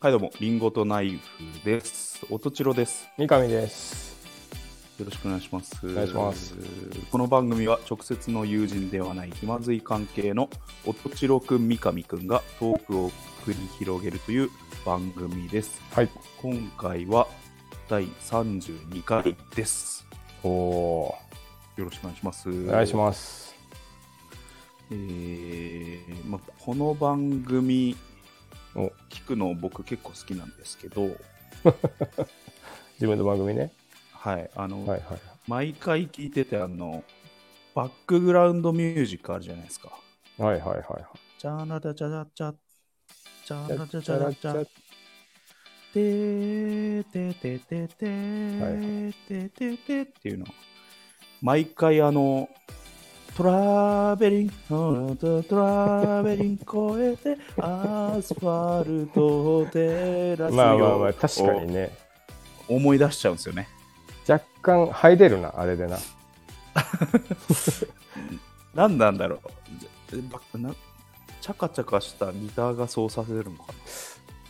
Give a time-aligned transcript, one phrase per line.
[0.00, 2.24] はい、どうも、リンゴとナイフです。
[2.30, 3.08] おとちろです。
[3.18, 4.16] 三上です。
[4.96, 5.74] よろしくお願いします。
[5.84, 6.54] お願いします。
[7.10, 10.50] この番組は直接の友人ではない気まずい関係の
[10.86, 13.10] おとちろくん、三上くんがトークを
[13.44, 14.50] 繰り広げるという
[14.86, 15.82] 番組です。
[15.90, 16.08] はい。
[16.40, 17.26] 今回は
[17.88, 20.06] 第32回です。
[20.44, 21.14] おお
[21.76, 22.48] よろしくお願いします。
[22.48, 23.52] ー、お願いします。
[24.92, 28.07] えーまあ、この番組お
[28.74, 31.16] 聞くの僕結構好きなんですけど、
[32.94, 33.72] 自分の番組ね。
[34.12, 35.20] はい、あの、はいはい。
[35.46, 37.02] 毎回聞いててあの
[37.74, 39.90] バックグラウンドミュージックあるじゃないですか。
[40.38, 41.04] はいはいはいはい。
[41.38, 42.54] チャラチャチャチャ
[43.46, 44.66] チャチャラチャチチャラャチャ
[45.94, 48.06] テーテテテテ
[48.60, 50.46] はいテテテっていうの
[51.40, 52.48] 毎回あの
[53.38, 55.16] トラベリント
[55.52, 61.96] ラベリン越えてアスファルトを照らすまあまあまあ、確かにね。
[62.66, 63.68] 思い出しちゃうんですよね。
[64.28, 65.98] 若干入れるな、あれでな。
[68.74, 69.40] 何なんだろう
[70.10, 73.72] チャカチャカしたギターがそうさせるのか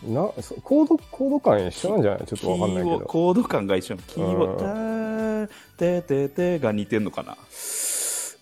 [0.02, 0.28] なな
[0.62, 3.00] コード、コード感一緒なんじゃないちょっとわかんないけど。
[3.00, 7.36] コード感が一緒のキーをうんターテテテが似てんのかな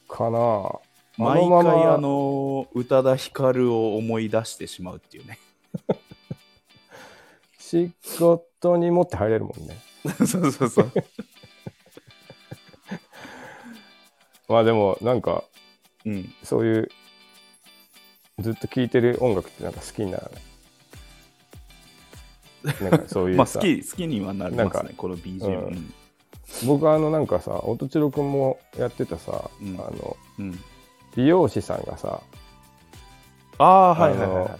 [0.08, 0.38] かな。
[0.38, 0.78] あ
[1.18, 5.38] 毎回あの宇多田ヒカルを思い出してしまうっていうね。
[7.58, 9.78] 仕事に持って入れるもんね。
[10.26, 10.92] そうそうそう。
[14.48, 15.42] まあでも、なんか、
[16.04, 16.32] うん。
[16.44, 16.88] そういう、
[18.38, 20.30] ずっと聴いてる音楽ってなんか好きになら
[22.64, 22.84] ない？
[22.90, 23.38] なんかそういうさ。
[23.38, 25.74] まあ好き好きにはなりますねこの BGM ううん。
[25.74, 25.94] ん
[26.66, 29.74] 僕あのなんかさ音千代くんもやってたさ、うん。
[29.74, 30.58] あのうん。
[31.16, 32.20] 美容師さんがさ
[33.58, 34.50] ああはいはいはいはい。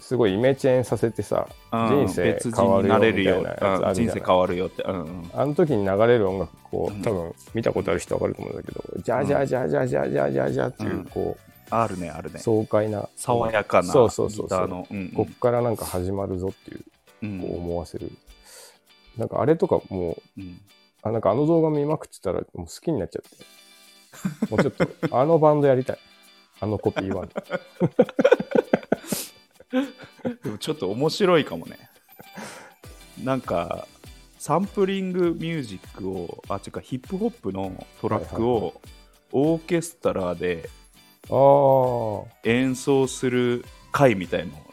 [0.00, 5.30] すごいイメチェンさせてさうん人生別変わるよみたいなやつ人生変わるよってうんうん。
[5.34, 7.00] あの時に流れる音楽こうん。
[7.00, 11.04] う多分見たことある人わかると思うんだけど「ジャージャージャージャージャージャージャージャー」っていううん。
[11.04, 11.36] こ
[11.72, 12.40] あるねあるうね。
[12.40, 15.08] 爽快な爽やかなそうそうそうギターのうん。
[15.10, 16.84] こっからなんか始まるぞっていう
[17.22, 17.40] うん。
[17.40, 18.10] こう思わせる
[19.20, 20.60] なんかあれとかもううん。
[21.02, 24.50] あなんかあの動画見まくってたらもう好きになっちゃって。
[24.50, 25.98] もうちょっと あのバンドやりたい。
[26.60, 27.40] あのコピーバンド。
[30.42, 31.78] でもちょっと面白いかもね。
[33.22, 33.86] なんか、
[34.38, 38.80] サンプリングミュージックを、あ、違うか、ヒップホップのトラックを
[39.32, 40.68] オーケストラで
[41.28, 44.69] ああ演奏する回みたいのを普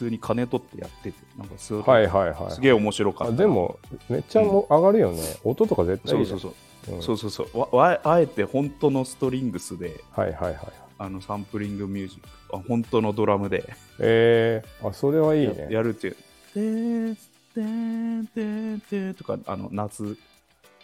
[0.00, 2.52] 通に金取ってやってて、なんかすごいはいはいはい。
[2.52, 3.34] すげえ面白かった。
[3.34, 3.78] あで、も、
[4.08, 5.20] めっちゃも上がるよね。
[5.44, 6.26] 音とか絶対いい。
[6.26, 6.96] そうそうんそう。
[6.96, 10.72] うんそうそうそうわわあえて本当のストリングスではいはいはい。
[10.98, 13.64] あのサンプリングミュージックあ本当のドラムで
[13.98, 15.68] えー、あ、それはいいやね。
[15.70, 16.14] やるっていう。
[16.14, 17.14] てー
[17.54, 20.16] てーてーてーとか、あの、夏、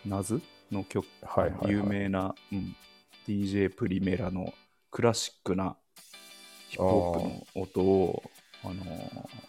[0.04, 0.41] 夏
[0.71, 2.77] の曲、はいはいはい有名な、うん、
[3.27, 4.53] DJ プリメラの
[4.91, 5.77] クラシックな
[6.69, 8.22] ヒップホップの音を、
[8.71, 9.47] あのー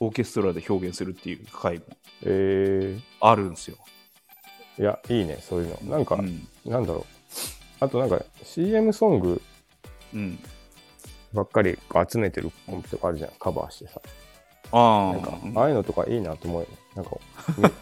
[0.00, 1.84] オーケストラで表現するっていう回も
[2.24, 3.76] えあるんですよ。
[4.78, 5.96] ー、いや、いいね、そういうの。
[5.96, 6.46] なんか、うん。
[6.64, 7.06] なんだろ
[7.80, 7.84] う。
[7.84, 9.42] あとなんか CM ソング
[10.14, 10.38] うん、
[11.32, 11.76] ばっかり
[12.08, 14.00] 集めてるコンピとかあるじゃん、カバーしてさ。
[14.72, 16.76] あなんか、あ、ああいうのとかいいなと思うよね。
[16.94, 17.16] なんか、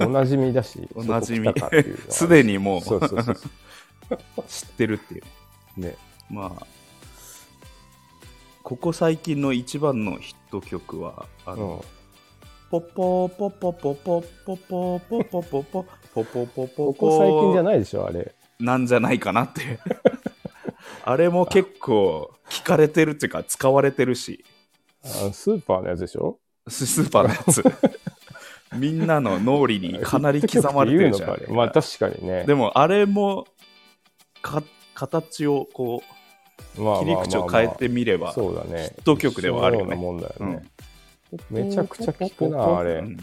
[0.00, 5.22] みおなじみだし、 おなじみそこ来たかっていうのは すでにもうそうそうそうそ 知ってるっていう。
[5.78, 5.80] う。
[5.80, 5.96] ね。
[6.30, 6.66] まあ、
[8.62, 11.84] ここ最近の一番のヒット曲は、あうんの、。
[12.70, 18.34] ポポポポポポポポポポポポポポポポポここ最近じゃないでしょ、あれ。
[18.60, 19.78] なんじゃないかなって。
[21.04, 24.44] あれも結構聞かれてるっていうか使われてるし、
[25.04, 27.64] あスーパーのやつでしょススーパーのやつ。
[28.76, 32.44] みんなの脳裏にかなり刻まれてるじゃんまあ確かにね。
[32.46, 33.46] でもあれも
[34.40, 34.62] か
[34.94, 36.21] 形をこまあう
[36.74, 38.32] 切り口を変えてみれば。
[38.32, 40.62] ヒット曲ではあるよねもんだようんね。
[41.50, 43.02] めちゃくちゃ聞くな、あれう。
[43.02, 43.16] ん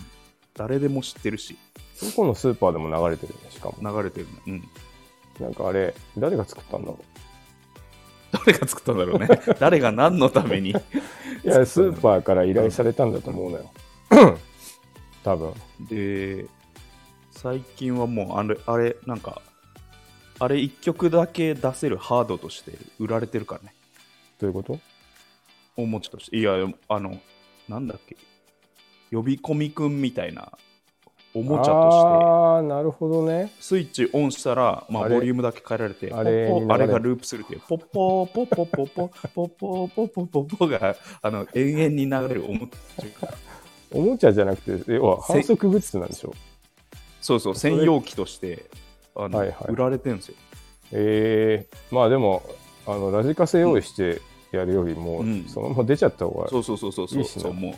[0.56, 1.56] 誰でも知ってるし、
[2.02, 3.78] どこのスーパーでも流れてるね、しかも。
[3.82, 4.32] 流れてるの。
[4.48, 4.70] うん。
[5.40, 7.00] なんかあれ、誰が作ったんだろ
[8.32, 9.28] 誰が作ったんだろうね。
[9.60, 10.74] 誰が何のために？
[10.74, 10.82] う。
[11.44, 13.72] いや、 スーパーから依頼されたんだと思うのよ。
[15.24, 15.54] 多分。
[15.90, 16.46] で、
[17.32, 19.42] 最近はもうあれ、あれ、なんか、
[20.40, 23.74] あれ一曲だけ出せるハードとして売られてるからね。
[24.40, 24.80] どういうこと？
[25.76, 26.38] おもちとして。
[26.38, 26.54] いや、
[26.88, 27.20] あの、
[27.68, 28.16] なんだっけ。
[29.12, 30.52] 呼び込みくんみたいな
[31.34, 33.48] おもちゃとああ、なるほどね。
[33.48, 43.28] してスイッチオンしたら、まあ、ボリュームだけ変えられてあれポッポあれがループするっていうポッポーポッポッポッポッポッポッポッポッポッポがあの永遠に流れるおもちゃ
[43.92, 46.34] おもちゃじゃなくて、要は反則グッズなんでしょ？
[47.20, 48.66] そうそう専用機として
[49.26, 49.72] あの、はいはい。
[49.72, 50.36] 売られてるんですよ。
[50.92, 52.44] ええまあでも、
[52.88, 54.22] あの、ラジカセ用意して
[54.52, 55.46] やるよりも、うん。
[55.46, 57.20] そのまま出ちゃった方が、そうそうそうそうそう。
[57.20, 57.44] いいっすね。
[57.44, 57.74] そうもう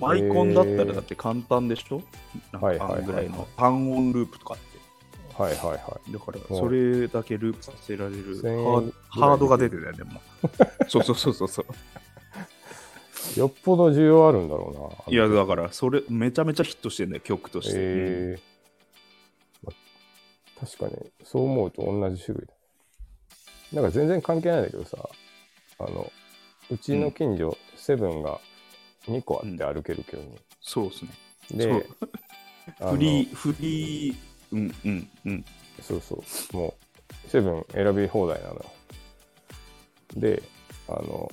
[0.00, 2.00] マイコンだったらだって簡単でしょ、
[2.52, 4.70] なんはいはいはいかあんぐらいの単音ループとかって。
[5.40, 6.12] はいはいはい。
[6.12, 10.48] だからそれだけループさせられる1000円ハードが出てたよねもう。
[10.88, 11.66] そうそうそうそうそう。
[13.38, 15.14] よっぽど需要あるんだろうな。
[15.14, 18.38] いやだからそれめちゃめちゃヒットしてんだよ曲として、え
[20.60, 22.54] 確かに、そう思うと同じ種類だ。
[23.72, 24.98] なんか全然関係ないんだけどさ、
[25.78, 26.12] あの、
[26.70, 28.40] うちの近所、セブンが
[29.06, 30.38] 2個あって歩ける距離に。
[30.60, 31.10] そうですね。
[31.52, 31.86] で、
[32.78, 34.16] フリーフリー
[34.52, 35.44] うんうんうん。
[35.80, 36.22] そうそ
[36.52, 36.74] う、も
[37.26, 38.64] う、セブン選び放題なのよ。
[40.16, 40.42] で、
[40.88, 41.30] あの、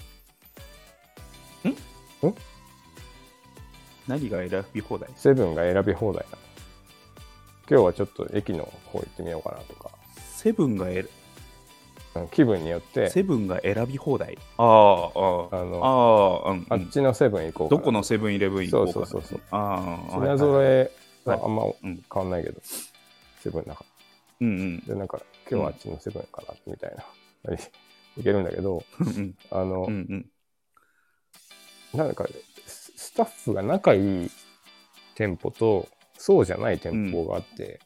[4.08, 5.10] 何が選び放題？
[5.16, 6.47] セブンが選び放題なの。
[7.70, 11.06] 今日はちょっと駅の方行ってみようかなとか、セブンがえ
[12.16, 14.38] うん気分によって、セブンが選び放題。
[14.58, 16.66] あああああの、ああ、うんうん。
[16.70, 17.80] あっちのセブン行こうかな。
[17.80, 19.42] どこのセブンイレブン行こうかそうそうそうそう。
[19.52, 20.92] ああ品揃え
[21.26, 21.44] ははい。
[21.44, 22.04] あんまうん。
[22.12, 22.62] 変わんないけど、
[23.42, 23.86] セブンの中。
[24.42, 24.80] うんうん。
[24.86, 26.96] でなんか今日はあっちのセブンかなみたい
[27.46, 29.36] な、いけるんだけどうん。
[29.52, 30.26] あの、うんうん。
[31.94, 32.26] なんか
[32.66, 34.32] ススタッフが仲いい
[35.16, 35.88] 店舗と
[36.18, 37.80] そうじゃない店舗があって、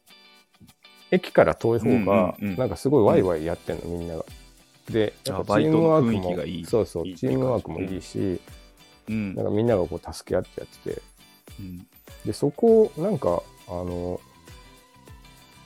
[1.11, 2.57] 駅から遠い方がうんうんうん。
[2.57, 4.25] なんかすごいワイワイやってんの、みんなが。
[4.89, 6.65] で、あやっぱチームワークもいい。
[6.65, 8.39] そうそうチームワークもいいし、
[9.09, 9.35] うん。
[9.35, 11.01] なんかみんながこう助け合ってやってて。
[11.59, 11.87] うん。
[12.25, 14.19] でそこなんかあの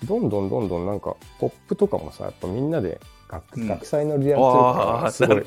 [0.06, 3.68] どんどんどんどんなんかポップとかもさやっぱみんなで学,、うん。
[3.68, 5.44] 学祭のリアルあとあなかすごい。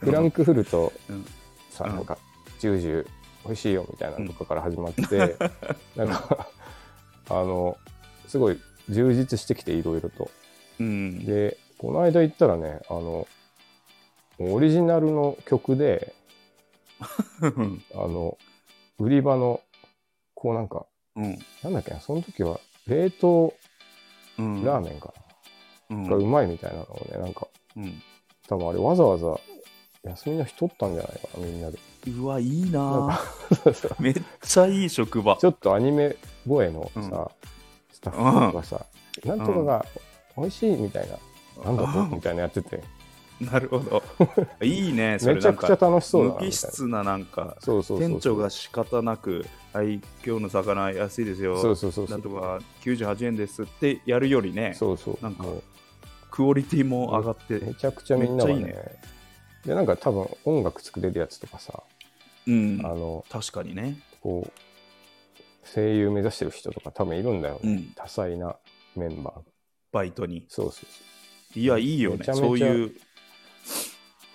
[0.00, 1.24] フランクフルトうんうん。
[1.70, 2.18] さなんか
[2.58, 3.06] ジュージュー
[3.44, 5.36] 美味しいよみたいなのとかから始まって、
[5.96, 6.48] なんか
[7.28, 7.76] あの
[8.26, 10.30] すごい充実してきていろいろと。
[10.78, 11.24] うん。
[11.24, 13.26] でこの間行ったらねあの
[14.38, 16.14] オリジナルの曲で
[17.40, 18.36] うん あの
[18.98, 19.60] 売り場の
[20.34, 21.38] こうなんかうん。
[21.62, 23.54] なんだっけなその時は冷凍
[24.38, 24.64] うん。
[24.64, 25.14] ラーメンか
[25.88, 26.08] な、うん。
[26.08, 28.02] がうまいみたいなのをねなんかうん。
[28.48, 29.38] 多分あれわざわざ
[30.02, 33.20] 休みの日取ったんじゃないかなみんなでうわいいな。
[33.98, 36.16] めっちゃいい職場ちょっとアニメ
[36.46, 37.10] 声のさ、うん。
[37.92, 38.86] スタッフとかさ、
[39.24, 39.86] なんとかが
[40.36, 42.82] 美味しいみたいな、なんだとうんみたいなやってて、
[43.40, 44.02] なるほど。
[44.64, 45.34] いいねそれ。
[45.34, 46.46] めちゃくちゃ楽しそうだな無。
[46.46, 48.08] 機質ななんかそうそうそうそう。
[48.08, 49.94] 店長が仕方なく「はい
[50.24, 52.18] 今日の魚安いですよ」そうそうそうそう。
[52.18, 55.62] んなとか98円ですってやるよりねそうそうなんかも
[56.30, 59.00] クオリティも上がってうめちゃくちゃみんながねめっちゃいいね
[59.64, 61.82] でなんか多分音楽作れるやつとかさ、
[62.46, 62.80] うん。
[62.84, 63.98] あの確かにね。
[64.20, 64.52] こう
[65.74, 67.92] 声優目指してる人とか多分いるんだよね、うん。
[67.94, 68.56] 多彩な
[68.96, 69.34] メンバー。
[69.36, 69.42] が
[69.92, 70.46] バイトに。
[70.48, 70.86] そうそうそ
[71.56, 71.58] う。
[71.58, 72.24] いやいいよね。
[72.24, 72.92] そういう。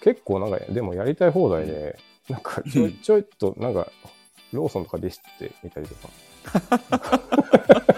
[0.02, 1.98] 結構なんかでもやりたい放題で、
[2.30, 3.92] なんか ちょいちょいっとなんか
[4.54, 6.10] ローソンとかディスってみたりとか。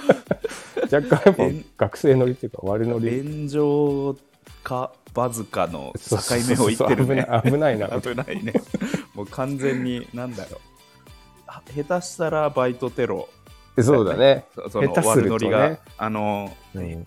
[0.90, 1.44] 若干やっぱ
[1.86, 3.22] 学生乗りっていうか悪乗り。
[3.22, 4.18] 炎上
[4.64, 6.18] かバズかの 境
[6.48, 7.26] 目を言ってるね。
[7.28, 8.02] そ う危ない危な。
[8.02, 8.54] 危ないね。
[9.16, 10.60] もう完全になんだろう。
[11.48, 13.28] あ下手したらバイトテロ。
[13.76, 17.06] なそうだね、そその下手するリがあの、うん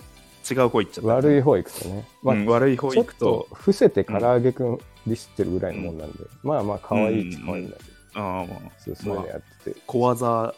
[0.51, 1.15] 違う方行っちゃった。
[1.15, 3.47] 悪い方行くとね、まあうん悪い方行くと。
[3.49, 7.83] と伏せて唐揚げくんディスってるぐらいのもんなんで、まあまあ可愛いっちゃ可愛いんだけ
[8.15, 10.55] ど、ああまあそうそういうのやってて、小技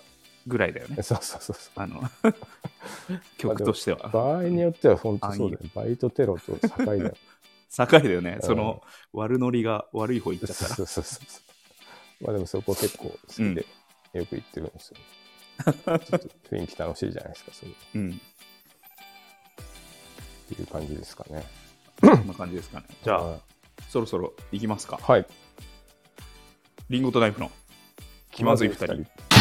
[0.46, 0.96] ぐらいだよね。
[1.02, 1.72] そうそうそうそう。
[1.76, 2.02] あの
[3.38, 4.08] 曲としては。
[4.08, 5.62] 場合によっては本当そうだよ。
[5.74, 7.14] バイトテロと境だよ
[7.72, 8.46] 境だよね、うん。
[8.46, 10.74] その悪ノリが悪い方行っちゃったら。
[10.74, 11.40] そうそうそうそ
[12.20, 12.24] う。
[12.24, 13.66] まあでもそこ結構好きで
[14.12, 14.96] よく行ってるんですよ。
[15.64, 16.18] ちょっと
[16.50, 18.10] 雰囲気楽しいじゃないですか、そういううん。
[18.10, 18.14] っ
[20.48, 21.44] ていう感じですかね。
[22.00, 22.86] そんな感じですかね。
[23.02, 23.22] じゃあ。
[23.22, 23.40] はい。
[23.88, 24.98] そろそろ行きますか。
[25.02, 25.26] はい。
[26.88, 27.50] リンゴとナイフの。
[28.30, 29.31] 気まずい二人。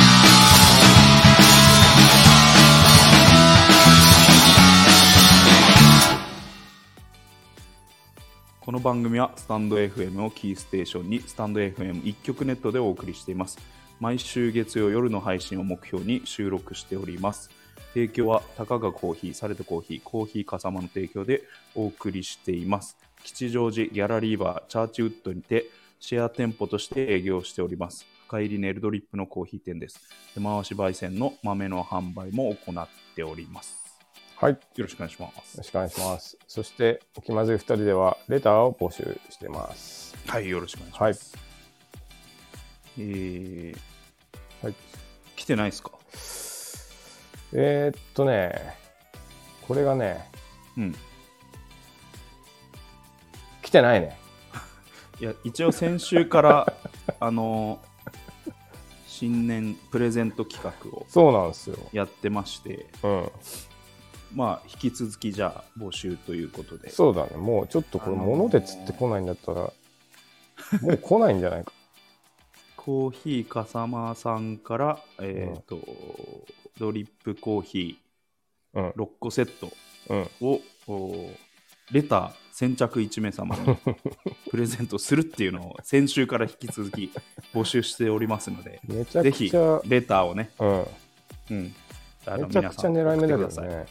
[8.64, 13.58] この番組はスタンド FM をキーステーションにスタンド FM 一曲ネットでお送りしています。
[14.00, 17.50] 毎週月曜夜の配信を目標に収録しております。
[17.96, 21.42] 提供はたかがコーヒー、サレトコーヒー、コーヒーかさまの提供で
[21.74, 22.98] お送りしています。
[23.24, 25.66] 吉祥寺ギャラリーバーチャーチウッドにて
[26.00, 28.06] シェア店舗として営業しております。
[28.28, 30.00] 深入りネルドリップのコーヒー店です。
[30.36, 33.81] 手回し焙煎の豆の販売も行っております。
[34.42, 34.54] はい。
[34.54, 35.64] よよろしくお願いしますろ。
[35.64, 36.36] しくお願いします。
[36.48, 40.16] そして、気まずい2人では、レターを募集してます。
[40.26, 41.38] はい、よろしくお願いします。
[42.98, 43.78] えー、
[44.66, 44.76] はい。
[45.36, 45.92] 来てないですか？
[47.54, 48.76] えー、っとね、
[49.68, 50.28] これがね、
[50.76, 50.96] うん。
[53.62, 54.18] 来てないね。
[55.22, 56.74] いや、一応先週から、
[57.20, 57.92] あのー
[59.06, 61.78] 新年プレゼント企画をそうなんですよ。
[61.92, 63.32] やってまして、うん。
[64.34, 66.90] まあ、引き続きじゃあ募集ということで。
[66.90, 67.38] そうだね。
[67.38, 69.62] もうちょっとこれ、あのー物で釣ってこないんだったら、
[70.82, 71.72] もう来ないんじゃないか。
[72.78, 75.80] コーヒーかさまさんから、えっ、と、
[76.80, 78.00] ドリップコーヒ
[78.74, 78.94] うんー。
[78.94, 79.72] 6個セット
[80.10, 80.30] うん。
[81.92, 83.76] レター先着1名様に
[84.50, 87.12] プレゼントするっていうのを先週から引き続き
[87.54, 89.52] 募集しておりますので、ぜひ
[89.86, 90.88] レターをね、うん。
[91.50, 91.76] うん、
[92.26, 93.86] あのめちゃくちゃ狙い目ださね。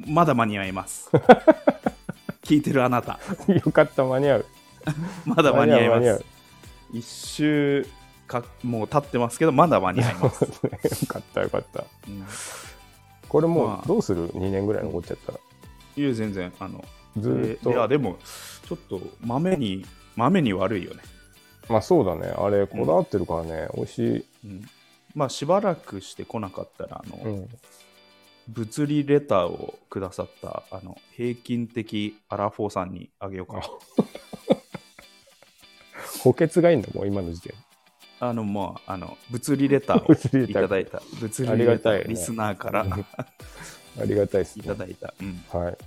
[0.00, 1.10] いまだ間に合います。
[2.42, 4.46] 聞いてるあなた、よかった、間に合う。
[5.24, 6.24] まだ間に合います。
[6.92, 7.86] 一週
[8.26, 10.42] かもう経ってますけど、まだ間に合います。
[10.44, 10.50] よ
[11.08, 11.84] かった、よかった。
[12.08, 12.26] うん
[13.28, 15.38] これもまあうどうする ?2 年ぐらい残っちゃったら。
[15.96, 16.84] いえ、全然、あの、
[17.18, 17.88] ずーっえいや、と。
[17.88, 18.16] でも、
[18.68, 19.84] ちょっと豆に、
[20.14, 21.02] 豆に悪いよね。
[21.68, 22.32] まあそうだね。
[22.36, 24.24] あれ、こだわってるからね、美味しい。
[24.44, 24.64] うん、
[25.16, 27.48] まあ、しばらくしてこなかったら、あの、うん。
[28.48, 33.62] 物理レターをくださった、あの、平均的アラフォーさんにあげようかな。
[36.22, 37.54] 補欠がいいんだ、もう今の時点。
[38.20, 44.68] あの、まあ、あの、物理レターをいただいた、物理レター、がたいねリスナーからう んありがたいですいね。
[44.68, 45.14] ただいた。
[45.20, 45.44] うん。
[45.50, 45.78] はい。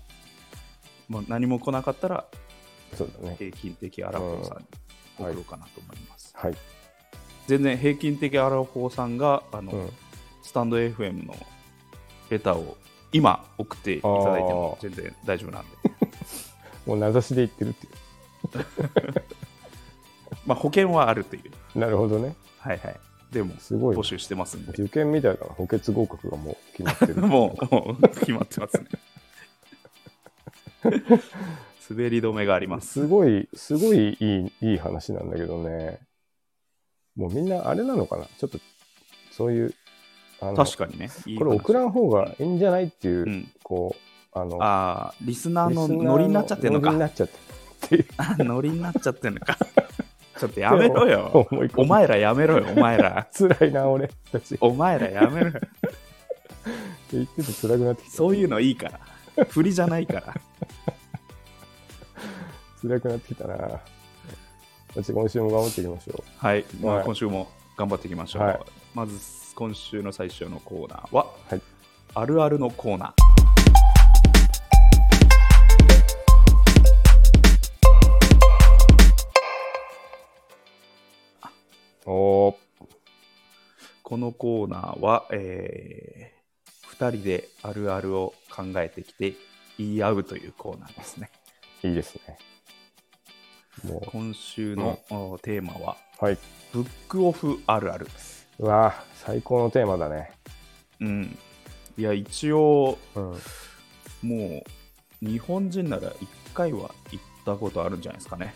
[1.07, 2.25] もう何も来なかったら、
[2.93, 3.35] そうだね。
[3.37, 4.65] 平均的アラフォーさんに
[5.17, 6.31] 送ろうかなと思います。
[6.35, 6.55] はい。
[7.47, 9.89] 全然平均的アラフォーさんが、あの、うん。
[10.43, 11.35] スタンド FM の
[12.29, 12.77] レターを
[13.12, 15.69] 今送っていただいてもあ全然大丈夫なんで。
[16.86, 17.89] もう名指しで言ってるってい
[20.46, 21.51] まあ保険はあるという。
[21.75, 21.79] う。
[21.79, 22.36] なるほどね。
[22.60, 23.00] はいはい。
[23.31, 24.03] でもすごい募。
[24.03, 24.72] 集してますんで。
[24.72, 25.53] 受験みたいだな。
[25.53, 27.15] 補欠合格がもう決まってる。
[27.27, 28.88] もうもう決まってますね。
[31.89, 33.01] 滑り止めがあります。
[33.01, 36.00] すごい、すごいいいいい話なんだけどね。
[37.15, 38.25] もうみんなあれなのかな？
[38.38, 38.60] ちょっと、
[39.31, 39.74] そういう、
[40.39, 41.10] 確かにね。
[41.25, 43.51] いいこれ送らん方がいいんじゃないっていう、うん。
[43.63, 43.96] こ
[44.34, 46.88] う、あの、ああ、リスナーのノリになっちゃってんのか。
[46.88, 47.48] ノリになっちゃって
[47.88, 49.58] っていうあノリになっちゃってんのか。
[50.38, 51.48] ちょっとやめろよ。
[51.75, 53.27] お前らやめろよ、お前ら。
[53.36, 54.58] 辛いな、俺たち。
[54.62, 55.53] お前らやめろよ。
[57.12, 58.17] 言ってて辛くなってきた。
[58.17, 58.89] そういうのいいか
[59.36, 59.46] ら。
[59.46, 60.34] 振りじゃないから。
[62.82, 63.79] 辛くなってきたな。
[64.96, 68.41] 今週も頑張っていきましょはい、まあはい今週も頑張っていきましょう。
[68.44, 68.60] はい
[68.96, 71.61] まず今週の最初のコーナーは、はい
[72.13, 73.11] あるあるのコーナー。
[82.05, 82.11] う。
[82.11, 82.55] おー、
[84.03, 86.35] このコーナーは、え
[86.91, 89.33] 2人であるあるを考えてきて
[89.79, 91.31] 言い合うというコーナーですね。
[91.81, 92.37] いいですね。
[93.83, 96.37] も今週の、おテーマは、う、はい。
[96.71, 98.07] ブックオフあるある。
[98.59, 100.31] うわぁ最高のテーマだね。
[100.99, 101.37] うん。
[101.97, 103.23] いや、一応、うん。
[104.23, 104.63] も
[105.21, 108.53] う、日本人なら1回は行ったことあるんじゃないですかね。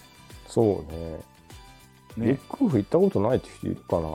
[0.47, 1.19] そうね。
[2.17, 4.07] ブッね、クオフ行ったことないって人いるかな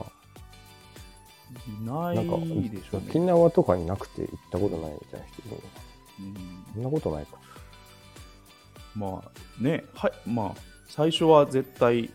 [2.13, 3.07] いなんかないでしょうね。
[3.09, 5.63] 沖縄とかになくて行ったことないみたいな人いるのか
[6.19, 6.39] うんな
[6.73, 7.37] そんなことないか。
[8.95, 12.11] まあね、はい、まあ、最初は絶対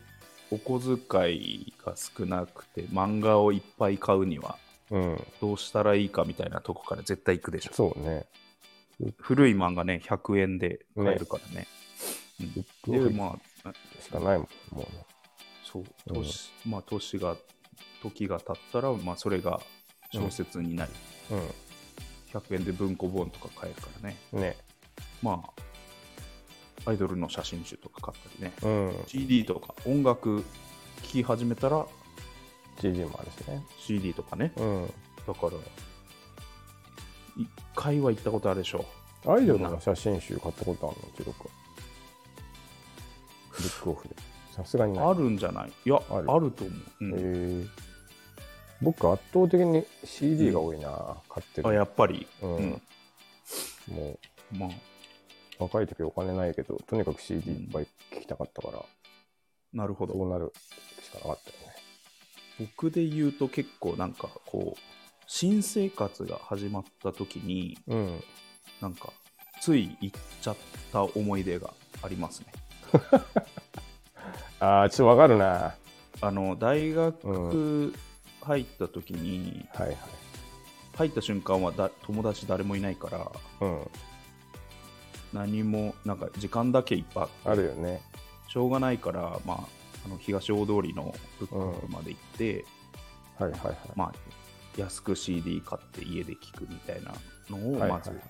[0.52, 4.58] お小遣いが少なくて、漫画をいっぱい買うには
[4.92, 5.26] うん。
[5.40, 7.72] どうしたらいいかみたいなとこから絶対行くでしょ。
[7.72, 8.26] そうね。
[9.16, 11.66] 古い漫画ね、100円で買えるからね。
[12.38, 14.48] ブックで、まあ、しかないもん。
[14.70, 14.86] もうね。
[15.64, 17.36] そう、うん年、まあ、年が、
[18.02, 19.60] 時が経ったら、まあ、それが
[20.12, 20.92] 小説になり、
[22.32, 24.16] 100円で文庫本とか買えるからね。
[24.32, 24.40] うん。
[24.42, 24.56] ね。
[25.22, 25.62] まあ、
[26.86, 28.52] アイドルの写真集とか買ったりね。
[28.62, 29.04] うん。
[29.06, 30.42] CD とか音楽
[31.02, 31.86] 聴き始めたら
[32.80, 33.64] GG もあるしね。
[33.78, 34.52] CD とかね。
[34.56, 34.86] うん。
[35.26, 35.52] だから、
[37.36, 38.84] 一回は行ったことあるでしょ
[39.26, 41.16] アイドルの写真集買ったことあるの？
[41.16, 41.50] チロ君。
[43.50, 44.16] ブックオフで。
[44.50, 44.98] さすがに。
[44.98, 45.72] あるんじゃない？
[45.84, 47.04] いや、あるあると思う。
[47.04, 47.68] うんへー
[48.82, 51.68] 僕圧倒的に CD が多いな、買ってる。
[51.68, 52.82] あやっぱり、うんうん
[53.88, 54.18] も
[54.50, 54.72] まあ、う
[55.58, 58.84] 若い時お金ないけど、とにかく CD いっぱい聴きたかったから、
[59.72, 60.14] なるほど。
[60.14, 60.52] そうなる
[61.02, 61.72] しかなかったよね。
[62.58, 64.80] 僕で言うと結構なんかこう
[65.26, 68.20] 新生活が始まった時にうん。
[68.80, 69.12] なんか
[69.60, 70.56] つい行っちゃっ
[70.92, 72.46] た思い出がありますね
[74.58, 75.74] ああ、ちょっとわかるな。
[76.20, 77.94] あの大学
[78.42, 79.98] 入った時に、はいはい。
[80.96, 83.90] 入った瞬間はだ友達誰もいないからうん。
[85.32, 88.00] 何もなんか時間だけいっぱいあってあるよね。
[88.48, 89.58] しょうがないから、まあ、
[90.04, 92.64] あの東大通りのブックまで行って、
[93.38, 93.76] はいはいはい。
[93.96, 94.12] まあ、
[94.76, 97.14] 安く CD 買って家で聴くみたいな
[97.50, 98.20] のをはいはいまず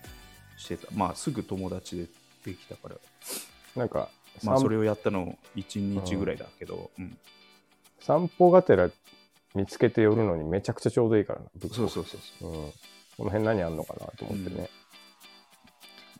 [0.56, 2.06] してた、まあすぐ友達で
[2.44, 2.96] できたから、
[3.76, 4.08] なんか、
[4.42, 7.16] まあ、散それをやったの1日ぐらいだけど、うん
[8.02, 8.90] 散歩がてら
[9.54, 11.46] 見つけて寄るのにめちゃくちゃちょうどいいからな。
[11.72, 12.72] そうそうそうそううん。
[13.16, 14.68] この辺何あんのかなと思ってね。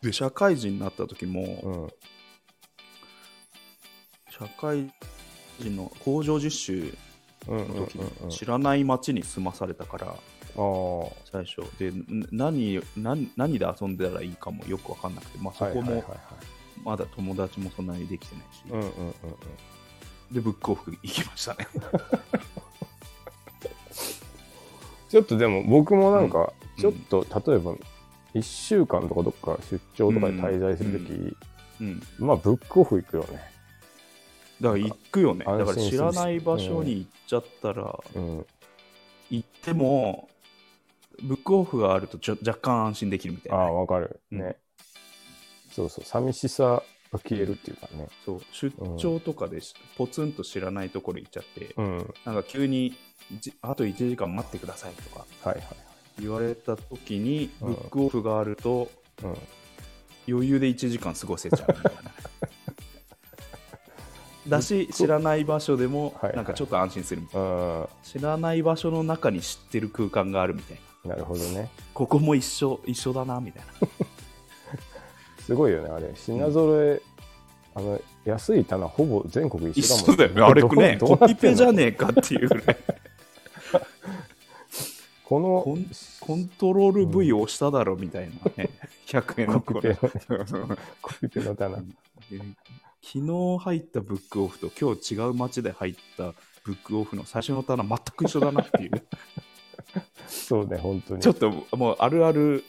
[0.03, 1.87] で社会人になった時も、うん。
[4.29, 4.91] 社会
[5.59, 6.93] 人の工場実習
[7.47, 10.15] の時知らない町に住まされたから。
[11.31, 11.61] 最初。
[11.79, 16.03] でん何何何で遊んでたらいいかもよく分かんなくて、まあ、そこも
[16.83, 19.13] まだ友達もそんなにできてないし、うんうんうんうん。
[20.33, 21.65] でブックオフ行きましたね。
[25.09, 26.81] ちょっとでも僕もなんか、うん。
[26.81, 27.75] ちょっと例えば
[28.33, 31.11] 1週間とかどっか出張とかで滞在するとき、
[31.81, 33.53] うんまあブックオフ行くよね。
[34.61, 38.45] だから行くよね安だから知らない場所に行っちゃったら、うん。
[39.29, 40.29] 行っても
[41.21, 44.21] ブックオフがあるとちょ若干安心できるみたいああ、なね、わかる。
[44.31, 44.57] うんね。
[45.71, 48.07] そうそう、寂しさが消えるっていうかね。
[48.25, 51.97] そう出張とかでしポツンと知らないところ行っちゃって、うん。
[51.97, 52.95] はいなんか急に
[53.39, 55.92] じあと1時間待ってくださいとかはいはい。
[56.19, 57.73] 言われた時にうん。
[57.73, 58.89] ブックオフがあると
[59.23, 59.35] うん。
[60.27, 62.01] 余裕で1時間過ごせちゃうみたいな。
[64.57, 66.35] だし知らない場所でもはいはい。
[66.35, 67.49] なんかちょっと安心するみたいな、う
[67.83, 67.87] ん。
[68.03, 71.11] 知らない場所の中に知ってる空間があるみたいな。
[71.11, 71.69] なるほどね。
[71.93, 73.87] ここも一緒一緒だなみたいな。
[75.45, 76.11] すごいよね、あれ。
[76.15, 77.01] 品揃え、
[77.75, 82.77] あの、安い棚ほぼ全国一一緒だもん緒だよねあれねコピペじゃねねえかっていうぐらい
[85.23, 85.85] このコン
[86.19, 88.69] コントロール V を押しただろみたいなね、
[89.07, 90.09] 100円のコピペコ
[91.13, 91.77] ピペの棚。
[91.77, 91.83] で
[93.01, 96.33] 昨日入ったブックオフと今日違う街で入った
[96.63, 98.91] ブックオフの最初の棚全く一緒だなっていう
[100.27, 101.21] そうね、本当に。
[101.21, 102.63] ちょっともうあるある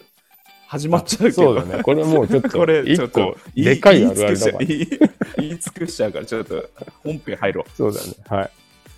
[0.66, 1.82] 始まっちゃうけどそうだね。
[1.82, 4.58] これもうちょっと、 これちょっとでかいあるあるだわ。
[4.58, 6.70] 言い尽くしちゃう言い言い尽くしちゃうからちょっと
[7.02, 8.14] 本編入ろそうだね。
[8.28, 8.50] はい。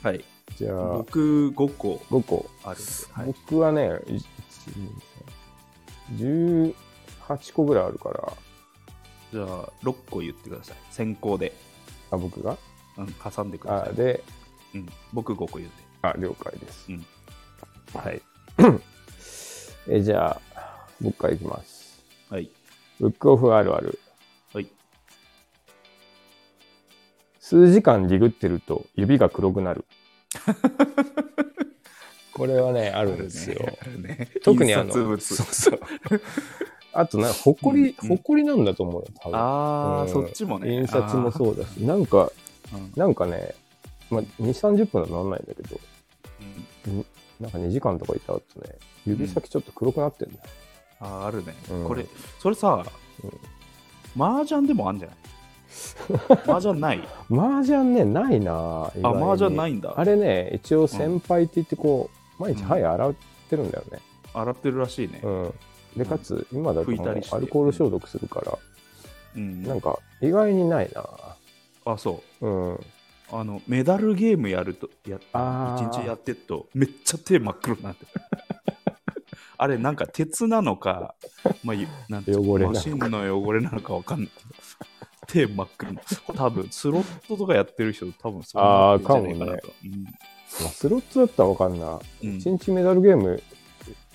[0.05, 2.46] うはいじゃあ、僕5個5個。
[2.64, 4.20] あるんで、はい、僕はね、い
[6.12, 8.32] 18個ぐらいあるから、
[9.32, 11.52] じゃあ6個言ってください先行で、
[12.11, 12.56] あ、僕が？
[12.96, 14.22] うん、挟んでください、あで、
[14.74, 16.87] うん、僕5個言ってあ、了解です。
[16.90, 17.06] うん
[17.94, 18.20] はい。
[19.88, 20.40] えじゃあ、
[21.00, 22.04] 僕からいきます。
[22.28, 22.50] はい
[22.98, 23.98] ブックオフあるある。
[24.52, 24.68] はい
[27.40, 29.85] 数時間ディグってると指が黒くなる。
[32.32, 33.58] これはね、あるんですよ。
[33.80, 34.28] あるね。
[34.42, 35.80] 特にあのそうそう。
[36.92, 39.38] あとな、ほこり、うんほこりなんだと思うよ、多分。
[39.38, 40.08] ああ、うん。
[40.08, 40.70] そっちもね。
[40.72, 42.30] 印刷もそうだし、なんか、
[42.96, 43.54] なんかね、
[44.10, 45.80] まあ、2、30分はなんないんだけど、
[46.88, 47.06] うん。
[47.40, 50.40] なんか2時間とかいた後ね、指先ちょっと黒くなってんだよ。
[51.00, 51.88] あーあるね、うん。
[51.88, 52.06] これ
[52.38, 52.84] それさ、
[53.22, 53.26] う
[54.18, 54.22] ん。
[54.22, 55.16] 麻雀でもあんじゃない？
[56.46, 57.09] 麻雀ない？
[57.31, 59.94] 麻雀ね、ないなあ麻雀ないんだ。
[59.96, 63.14] あれね、一応先輩って言ってこう、毎日うんはい洗っ
[63.50, 63.98] てるんだよね。
[64.35, 65.20] 洗ってるらしいね。
[65.22, 65.55] うん。
[65.96, 68.59] で、かつ、今だとアルコール消毒するから、
[69.37, 71.05] うんなんか意外にないな。
[71.85, 72.46] あそう。
[72.46, 72.81] うん。
[73.33, 75.88] あのメダルゲームやるとやあー。
[75.88, 78.05] 一日やってるとめっちゃ手真っ黒になって。
[78.05, 78.11] る
[79.59, 81.14] あれなんか鉄なのか、
[81.64, 84.29] まあ、ゆなんて汚れマシンの汚れなのかわかんない。
[84.29, 84.95] けど
[85.26, 89.68] 手真っ黒これ多分スロットとかやってる人多分そうなってんじゃないかなと。
[90.62, 92.00] まあ、スロットだったらわかんな。
[92.22, 92.36] うん。
[92.36, 93.42] 一日メダルゲーム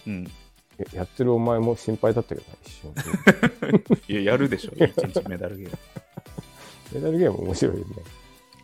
[0.08, 0.32] うん、うん
[0.78, 4.06] ややってるお前も心配だったけどな、一瞬。
[4.08, 4.72] いややるでしょ。
[4.84, 5.78] 一日メダルゲーム。
[6.94, 7.96] メダルゲーム面白いよね。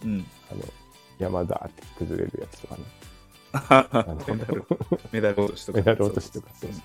[0.04, 0.26] うん。
[0.52, 0.64] あの、
[1.20, 2.84] 山だって崩れるやつとかね。
[4.28, 4.66] メダル。
[5.12, 5.78] メダル落としとか。
[5.78, 6.82] メダル落としとかそうそ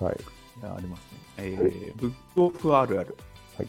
[0.00, 0.16] うはい。
[0.62, 1.18] ありますね。
[1.38, 3.16] えーブックオフあるある。
[3.56, 3.68] はい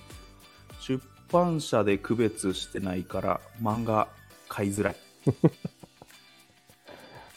[0.80, 4.08] 出版社で区別してないから漫画
[4.48, 4.96] 買いづらい。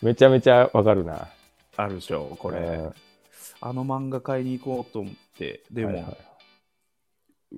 [0.02, 1.28] めちゃめちゃわかるな。
[1.76, 2.58] あるでしょ、これ。
[2.58, 2.94] うん
[3.60, 6.16] あの漫画買いに行こうと思って、でも、はいはい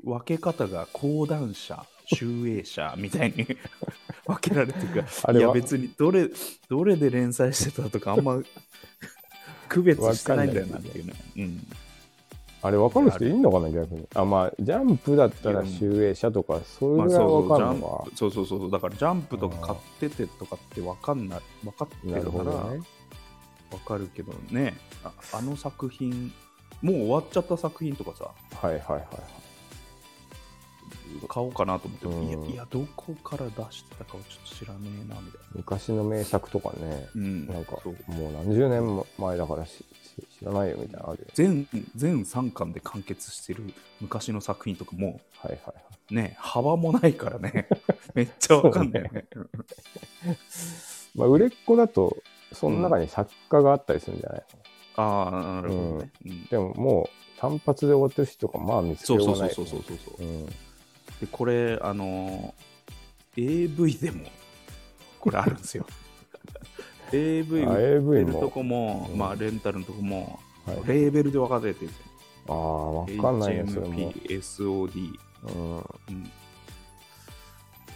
[0.05, 3.45] 分け方が講談社、集英社みたいに
[4.25, 5.53] 分けられてるから、あれは？
[5.53, 6.31] いや別にどれ、
[6.69, 8.41] どれで連載してたとかあんま
[9.69, 11.13] 区別してないんだよなっていうね。
[11.37, 11.67] うん。
[12.63, 14.07] あれ分かる人いんのかな逆に。
[14.15, 18.71] あまあジャンプだったら集英社とかそういうまあぐらいそうそうジャン分かるのか、プそうそうそう。
[18.71, 19.79] だからジャンプとか買っ
[20.11, 22.81] ててとかって分かんない分かってなるるから分
[23.87, 24.77] かるけどね。
[25.05, 26.33] ああの作品
[26.83, 28.31] もう終わっちゃった作品とかさ。
[28.61, 29.07] はいはいはい
[31.29, 32.29] 買おうかなと思っても、うん。
[32.29, 35.47] いやいやどこから出してたかはちょっと知らねえなみたいな。
[35.55, 37.09] 昔の名作とかね。
[37.17, 37.47] うん。
[37.49, 37.73] なんか
[38.07, 39.85] もう何十年前だからしし
[40.39, 41.29] 知らないよみたいなのあるよ。
[41.35, 43.63] 全全3巻で完結してる
[44.01, 45.75] 昔の作品とかもはいはいは
[46.11, 47.69] うね幅もないからね。
[48.15, 49.25] めっちゃ分かんないよね。
[51.15, 52.17] いまあ売れっ子だと
[52.53, 54.45] その中に作家があったりするんじゃない
[54.97, 56.45] ああなるほどね、うん。
[56.47, 60.27] でももう単発で終わってる人とかまあ見つけそうようがないそうそうそうそうそうそう。
[60.27, 60.47] うん。
[60.47, 60.53] で
[61.31, 62.71] これあのー
[63.37, 64.27] AV でも
[65.21, 65.87] これあるんですよ
[67.13, 68.51] AV あ売 AV ってるとも。
[68.51, 69.19] こも、うん。
[69.19, 70.77] まあ、レンタルのとこも、はい。
[70.87, 71.91] レーベルで分かれてる
[72.49, 75.77] ああわかんないねそれも HMP、SOD、うん。
[75.77, 75.85] うん。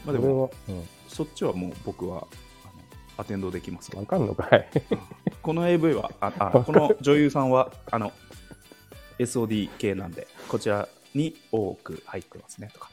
[0.04, 0.88] まあ、でもは、うん。
[1.08, 2.26] そっちはもう僕は
[2.64, 2.82] あの
[3.18, 4.00] アテンドできますけど。
[4.00, 4.68] わかんのかい。
[5.42, 8.12] この AV はああこの女優さんはあの
[9.18, 12.90] SOD 系なんでこちらに多く入ってますねとか。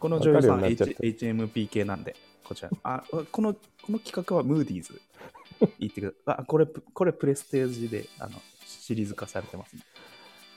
[0.00, 2.70] この女優さんわかるようになっちゃっ H た HMP 系なんでこちら。
[2.82, 3.02] あ
[3.32, 5.00] このこの企画はムーディーズ。
[5.78, 9.84] 言ってください あこれこれプレステージであのシリーズ化されてますんで。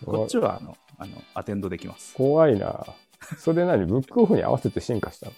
[0.05, 2.13] こっちはあのあのアテンドできます。
[2.13, 2.85] 怖いな。
[3.39, 3.85] それ何？
[3.85, 5.33] ブックオフに合わせて進化したの？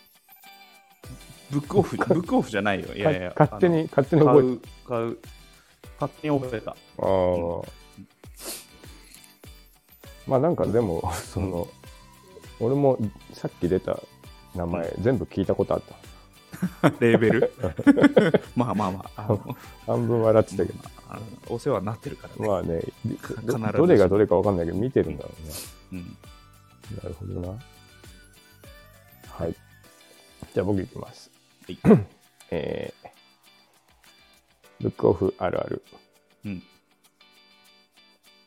[1.52, 2.94] ブックオフブックオフじゃないよ。
[2.94, 4.70] いやいやか勝手に勝手に覚えて。
[4.86, 5.18] 買う買う
[6.00, 6.72] 勝手に覚えた。
[6.72, 7.62] ああ、
[10.28, 11.68] まあなんかでもその、
[12.60, 12.98] 俺も
[13.34, 14.00] さっき出た
[14.56, 15.96] 名前、全部聞いたことあった
[17.00, 17.54] レーベル？
[18.56, 19.38] まあまあまあ
[19.86, 22.48] 半分笑ってたけど、あのお世話になってるからね。
[22.48, 22.82] まあね
[23.44, 25.54] どどれがどれかわかんないけど見てるんだろうね、
[25.94, 26.18] うん、
[26.98, 27.60] なるほどな。
[29.30, 29.56] はい。
[30.54, 31.32] じゃあ僕いきます。
[31.66, 31.80] はい。
[32.52, 33.10] えー、
[34.82, 35.84] ブックオフあるある。
[36.46, 36.64] うん、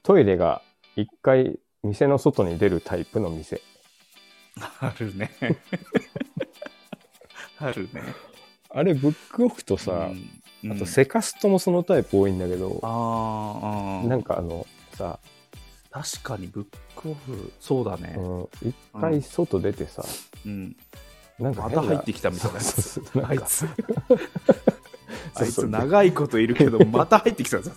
[0.03, 0.63] トイレが
[0.97, 3.61] 一回店の外に出るタイプの店。
[4.81, 5.31] あるね。
[7.63, 8.03] あるね。
[8.71, 15.19] あれブックオフとさ、うんあとセカストもそのタイプ多いんだけど、あーあーなんかあのさ、
[15.91, 18.15] 確かにブックオフ、そうだね。
[18.17, 20.05] うん一回外出てさ、
[20.47, 20.77] うん、
[21.41, 22.81] なんかまた入ってきたみたいなやつ。
[22.81, 23.67] そうそうあいつ、
[25.35, 27.73] あいつ長いこといるけど、 また入ってきたぞ。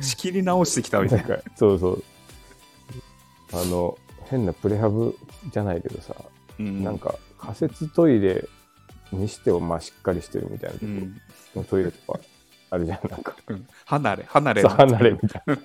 [0.00, 1.36] 仕切り直してきたみたないんな。
[1.38, 2.04] かそうそう
[3.52, 5.18] あの変なプレハブ
[5.50, 6.14] じゃないけどさ、
[6.60, 8.48] うんなんか仮設トイレ
[9.12, 10.78] にしてもまあしっかりしてるみたいな。
[10.78, 11.20] とこうん。
[11.56, 12.20] のトイレとか
[12.70, 13.36] あるじゃんなんか。
[13.48, 13.66] うん。
[13.86, 14.62] 離れ、離れ。
[14.62, 15.58] 離れみたいな。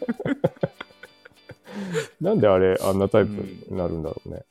[2.22, 4.44] なんであれあんなタイプになるんだろうね、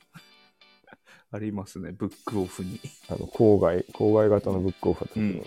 [1.31, 2.79] ありますね、ブックオフに。
[3.09, 5.43] あの郊外郊外型のブックオフだった時にね、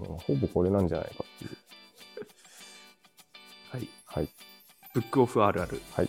[0.00, 1.56] うんほぼこれなんじゃないかっていう。
[3.70, 3.88] はい。
[4.06, 4.28] はい。
[4.94, 5.82] ブックオフあるある。
[5.92, 6.08] はい。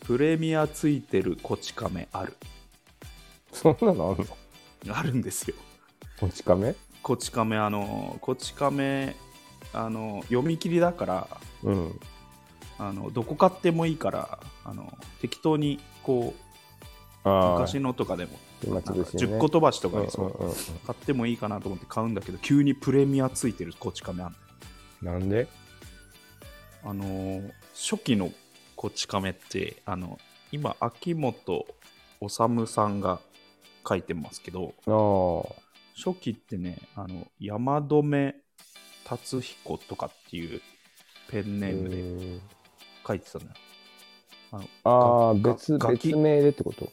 [0.00, 2.36] プレミアついてるこち亀ある。
[3.54, 4.26] そんなのあん
[4.88, 4.96] の？
[4.96, 5.56] あるんですよ。
[6.20, 6.74] こち亀？
[7.02, 9.14] こち亀、あの、こち亀、
[9.72, 11.28] あの、読み切りだから、
[11.62, 12.00] うん。
[12.76, 16.34] あのどこ買ってもいいから、あの適当にこ
[17.24, 18.32] う、昔のとかでも、
[18.64, 20.32] 今なんか潰しにね10個飛ばしとかうんにそう、
[20.86, 24.34] 買ってもいいかなと思って買うんだけど、急にプレミアついてるこち亀あん
[25.02, 25.46] なんで？
[26.82, 28.32] あのー初期の
[28.76, 30.18] こち亀ってあの
[30.52, 31.66] 今秋元
[32.20, 33.20] 治さんが
[33.86, 34.74] 書いてますけど
[35.96, 38.34] 初期ってねあの山留
[39.04, 40.60] 達彦とかっていう
[41.30, 42.40] ペンネームでへ
[43.06, 43.50] 書いてたのよ。
[44.84, 46.88] ああ別別名でってこと？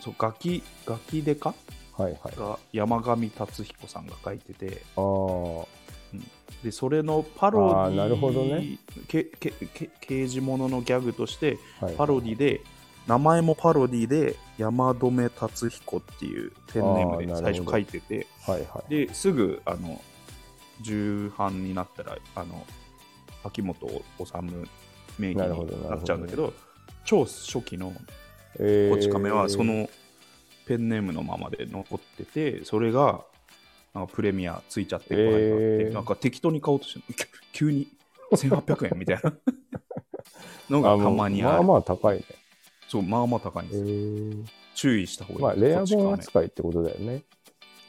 [0.00, 1.54] そうガキガキデカ
[1.96, 2.36] はいはい。
[2.36, 5.66] が山上達彦さんが書いててああ
[6.62, 8.78] でそれのパロディなるほどね。
[9.08, 12.60] けけけ刑事もののギャグとしてはいパロディで
[13.06, 19.06] 名前もパロディで山留達彦っていうペンネームで最初書いててはいはい。
[19.06, 20.00] ですぐあの
[20.80, 22.66] 重版になったらあの
[23.44, 24.02] 秋元治
[25.18, 26.52] 名義になっちゃうんだけど
[27.04, 27.92] 超初期の
[28.58, 29.88] えこち亀はその
[30.66, 33.20] ペンネームのままで残っててそれが
[33.92, 35.92] なんかプレミアついちゃってる場合があって、えー。
[35.92, 37.14] なんか適当に買おうとしてる
[37.52, 37.88] 急に
[38.32, 39.32] 1800円みたいな
[40.70, 41.52] のがたまにある。
[41.52, 42.24] まあまあ高いね
[42.88, 43.84] そう、まあまあ高いんえですよ。
[43.86, 44.44] ー、
[44.74, 45.92] 注意した方まあ、がいいです。
[45.94, 47.22] レア本扱いってことだよね。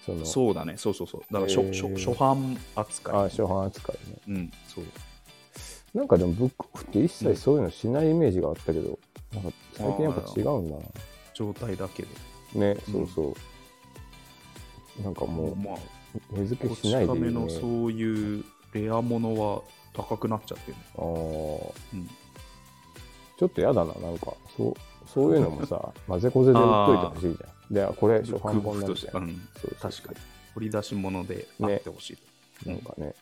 [0.06, 1.22] その、そうだね、そうそうそう。
[1.34, 3.16] だから初,、へー初初版扱い。
[3.16, 4.18] あ、初版扱いね。
[4.28, 4.86] うん、そう。
[5.98, 9.00] なんかでも、ブックオフって一切そういうのしないイメージがあったけど、
[9.34, 10.84] なんか最近やっぱ違うんだな。
[11.34, 12.10] 状態だけで。
[12.54, 13.36] ね、うんそうそ
[15.00, 15.04] う。
[15.04, 15.76] なんかもう、まあ、
[16.32, 17.32] 値付けこしないでいいね。
[17.32, 19.62] のそういうレアものは
[19.94, 20.84] 高くなっちゃってるね。
[20.98, 22.10] あーうん
[23.38, 24.74] ちょっとやだな、なんか、そう、
[25.08, 27.92] そういうのもさ、 混ぜこぜで売っといてほしいじゃん。
[27.92, 29.18] で、これ初版本なんじゃ。
[29.18, 30.18] うんん、そう確かに。
[30.54, 32.18] 掘り出し物であってほし
[32.66, 32.70] い。
[32.70, 33.14] なんかね。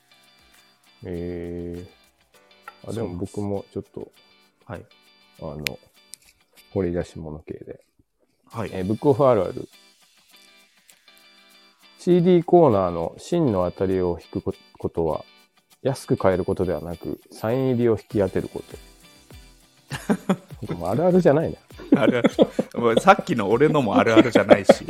[1.06, 4.12] えー、あ、でも僕もちょっと、
[4.66, 4.86] はい。
[5.40, 5.80] あの、
[6.74, 7.84] 掘り出し物系で。
[8.46, 8.70] はい。
[8.72, 9.68] えーブックオフあるある。
[11.98, 15.26] CD コーナーの真の当たりを引くこことは、
[15.82, 18.93] 安く買えることではなく、サイン入りを引き当てること。
[20.86, 21.58] あるあるじゃない
[21.92, 22.02] な。
[22.02, 23.02] あるある。
[23.02, 24.86] さっきの俺のもあるあるじゃないし、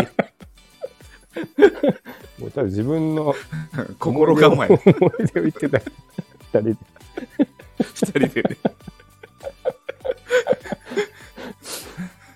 [2.39, 3.35] もう多分自分の
[3.99, 4.81] 心構え、思い
[5.33, 5.79] 出を言ってた。
[5.79, 5.85] 二
[6.51, 6.77] 人で。
[7.77, 8.57] 二人でね。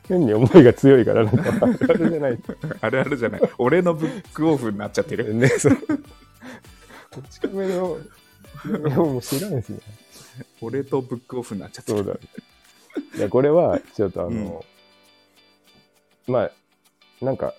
[0.08, 2.40] 変に思いが強いから、なんかあるあるじゃない。
[2.82, 3.42] あるあるじゃない。
[3.58, 5.34] 俺のブックオフになっちゃってる。
[5.34, 5.76] ね、そう。
[5.76, 7.98] こっち亀の、
[8.66, 9.80] いやもう知らんしね。
[10.62, 11.98] 俺とブックオフになっちゃってる。
[11.98, 12.20] そうだ。
[13.18, 14.64] いや、これは、ちょっとあの、
[16.28, 16.44] ま
[17.22, 17.54] あ、なんか、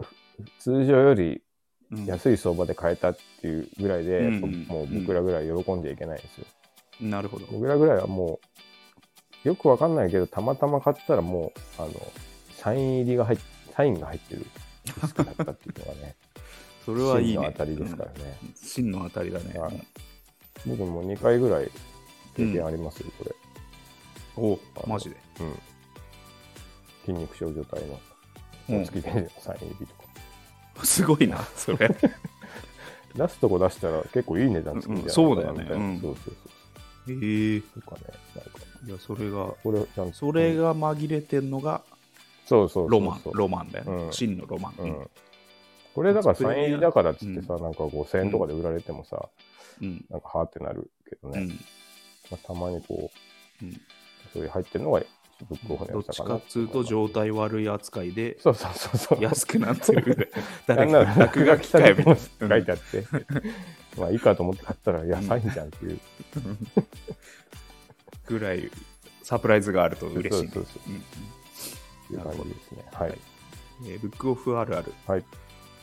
[0.00, 1.42] ふ通常より
[1.92, 6.46] うん安い相場で買えたっていうぐらいで、うんもう僕らぐらい喜んじゃいけないんですよ。
[7.00, 7.46] なるほど。
[7.50, 8.40] 僕らぐらいはも
[9.44, 11.90] う、よくわかんないけど、たまたま買ったらもう、あの、
[12.56, 13.38] サイン入りが入っ
[13.74, 14.46] サインが入ってる
[14.84, 16.14] ディスクだったっていうのがね、
[16.84, 17.34] それはいいね。
[17.34, 18.38] 真の当たりですからね。
[18.42, 18.52] うん。
[18.54, 19.58] 真の当たりだね。
[19.58, 19.86] はい
[20.64, 21.68] 僕も2回ぐらい
[22.36, 23.34] 経験ありますよ、これ。
[24.36, 25.16] おマジで。
[25.40, 25.58] うん。
[27.04, 28.00] 筋肉症状態の、
[28.70, 30.84] うん月限定のサイン入りとか。
[30.84, 31.88] すごいな、それ。
[33.14, 37.56] 出すとこ出したら結構いい値段つくんじゃないかなうんそうだよねみたいなうんそうそうへえ。
[37.56, 37.82] いそう。
[37.82, 38.02] とかね、
[38.34, 38.50] なんか、
[38.86, 40.12] や、それが、これちゃんと。
[40.14, 41.82] それ、が紛れてんのが
[42.46, 44.04] そうそうそうそうロマン、ロマンだよね。
[44.04, 44.74] うん真のロマン。
[44.78, 45.10] うん。
[45.94, 49.28] これだからサイン入りだからっつってさ、なんか5000円とかで売られてもさ、
[49.80, 50.04] うん。
[50.08, 51.48] なんかはーってなるけどね、うん。
[51.48, 51.54] ま
[52.32, 53.10] あ、たまにこ
[53.62, 53.80] う、うん
[54.32, 55.02] そういう入ってるのが
[55.48, 59.22] ブックオフのどっちやつだかなかっつうと状態悪い扱いでそうそうそうそう。
[59.22, 60.32] 安くなってる。
[60.66, 62.48] 誰か落書きかよみたいな。
[62.48, 63.06] 書いてあって、
[63.98, 66.00] まあいいかと思って買ったら、いや、うんじゃんっていう。
[68.26, 68.70] ぐらい
[69.22, 70.50] サプライズがあると嬉しいね。
[70.52, 72.84] そうそうそううんいう感じですね。
[72.92, 73.18] はい。
[73.86, 75.24] えーブックオフあるある、はい。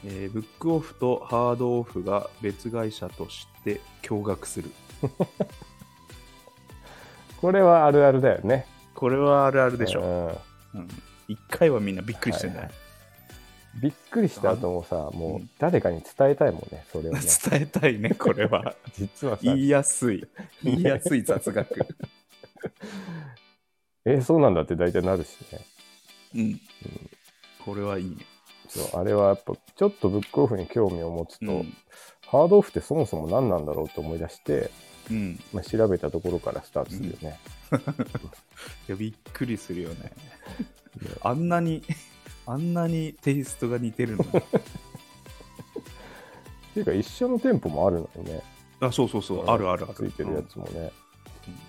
[0.05, 4.71] えーブックオフとハードオフが別会社として驚愕する。
[7.39, 8.65] これはあるあるだよね。
[8.95, 10.01] これはあるあるでしょ。
[10.73, 10.87] うんうん
[11.29, 12.69] 一回はみんなびっくりしてんだよ、
[13.79, 17.19] びっくりした後もさ、もううん誰かに伝えたいもんね、それをね。
[17.51, 18.73] 伝えたいね、これは。
[18.97, 20.27] 実はさ、言いやすい。
[20.63, 21.85] 言いやすい雑学。
[24.05, 25.59] えーそうなんだって大体なるしね。
[26.35, 26.59] うん。
[27.63, 28.17] これはいいね。
[28.67, 31.77] そうあれはやっぱ、ちょっとブックオフに興味を持つと、うん。
[32.25, 34.71] ハードオフってそもそも何なんだろうと思い出して、
[35.09, 35.39] うん。
[35.53, 37.39] まあ、調べたところからスタートするよね。
[38.87, 40.11] いや、びっくりするよね。
[41.21, 41.83] あんなに、
[42.45, 44.29] あんなにテイストが似てるのに。
[44.39, 44.41] っ
[46.73, 48.41] ていうか、一緒の店舗もあるのにね。
[48.79, 49.93] あ、そうそうそう、あるあるある。
[49.95, 50.79] ついてるやつもね。
[50.79, 50.91] うん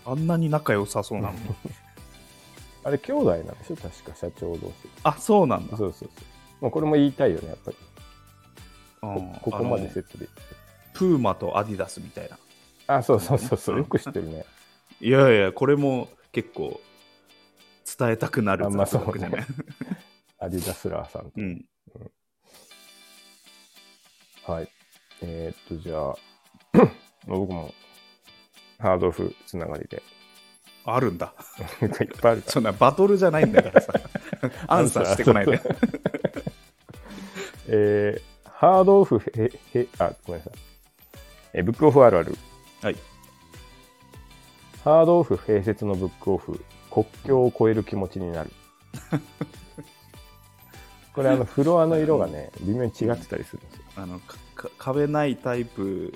[0.05, 1.41] あんなに仲良さそうなのに。
[2.85, 3.77] あれ、兄弟なんでしょ？
[3.77, 4.73] 確か社長同士。
[5.05, 5.77] あ、そうなんだ。
[5.77, 6.25] そうそうそう。
[6.61, 7.77] まあ、これも言いたいよね、やっぱり。
[9.03, 10.29] うんここまであのセットで。
[10.93, 12.39] プーマとアディダスみたいな。
[12.97, 13.75] あ、そうそうそうそう。
[13.77, 14.45] うんよく知ってるね。
[15.01, 16.81] いやいや、これも結構
[17.99, 19.47] 伝えたくなるあまあ雑学じゃない。
[20.39, 21.33] アディダスラーさんと。
[21.37, 21.65] うん。
[24.47, 24.69] はい。
[25.23, 26.17] えー、っと、じゃあ、
[27.27, 27.73] 僕も
[28.79, 30.03] ハードオフつながりで。
[30.85, 31.35] あるんだ。
[31.83, 31.89] いっ
[32.21, 33.93] ぱいあるかそんなバトルじゃないんだからさ。
[34.67, 35.61] アンサーしてこないで。
[37.69, 40.55] えー、ハードオフへ、へ、あ、ごめんなさい。
[41.53, 42.37] えーブックオフあるある。
[42.83, 42.97] はい。
[44.85, 48.51] ハードオフ併設のブックオフ、国境を越える気持ちになる。
[51.15, 53.83] これ、あの、フロアの色がね、微妙に違ってたりするんですよ。
[53.97, 56.15] あのかか壁ないタイプ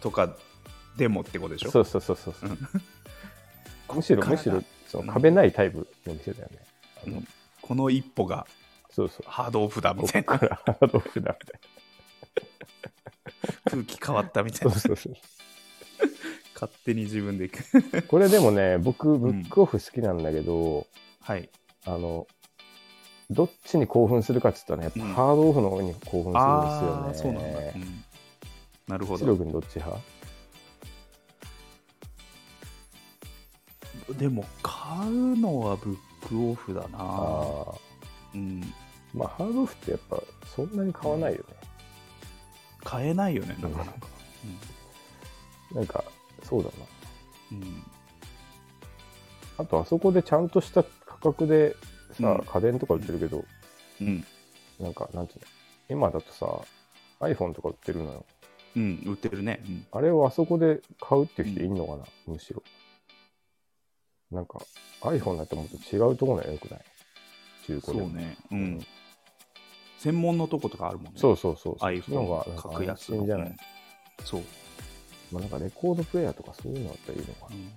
[0.00, 0.36] とか
[0.96, 1.70] でもってことでしょ？
[1.70, 2.34] そうそうそうそう。
[2.42, 2.58] うん
[3.96, 6.58] むしろ、むしろ、その壁ないタイプの店だよね。
[7.06, 7.28] あのうん
[7.60, 8.46] この一歩が
[8.90, 9.30] そうそう。
[9.30, 11.60] ハードオフだみこたいなっからハードオフだみたい
[13.70, 14.74] 空気変わったみたいな。
[14.74, 15.22] なそうそうそう。
[16.62, 20.86] 勝手に自分で行くこれでもね、僕、ブックオフ好きなんだけど、
[21.20, 21.50] はい。
[21.84, 22.28] あの、
[23.30, 27.02] どっちに興奮するかっつったらね、やっぱうんハードオフの方に興奮すそうなんだ。
[27.02, 27.72] るんですよね。
[27.74, 28.04] うん
[28.86, 29.44] なるほシロど。
[29.44, 30.00] 君どっち派？
[34.18, 35.96] でも、買うのはブッ
[36.28, 36.98] クオフだな。
[36.98, 37.74] ああ。
[38.34, 38.60] うん。
[39.14, 41.44] まあ、ハードオフってやっぱそんなに買わないよね。
[42.84, 43.92] 買えないよね、なかなか。
[45.74, 46.04] なんか、
[46.52, 46.74] そうだな。
[47.52, 47.62] うん。
[47.62, 47.82] うん
[49.58, 51.76] あと、あそこでちゃんとした価格で
[52.18, 53.44] さ、うん家電とか売ってるけど、
[54.00, 54.24] うん。
[54.80, 55.46] なんか、なんていうの？
[55.90, 56.46] 今だとさ、
[57.20, 58.24] iPhone とか売ってるのよ。
[58.76, 59.60] うん、売ってるね。
[59.66, 62.62] うんあれをあそこで買うっていう人いんのかな、むしろ。
[64.30, 64.58] なんか、
[65.02, 66.80] iPhone だともっと違うところがよくない？
[67.66, 68.02] 中古で。
[68.04, 68.36] そうね。
[68.50, 68.80] うん。
[69.98, 71.20] 専門のとことかあるもんね。
[71.20, 71.78] そうそうそう。
[71.78, 73.48] そっちの iPhone 方が格安安心じゃない？
[73.48, 73.56] うん
[74.24, 74.42] そう。
[75.32, 77.56] まあなんかレコードプレイヤーとかそういうのあったらいいのかな。
[77.56, 77.72] うん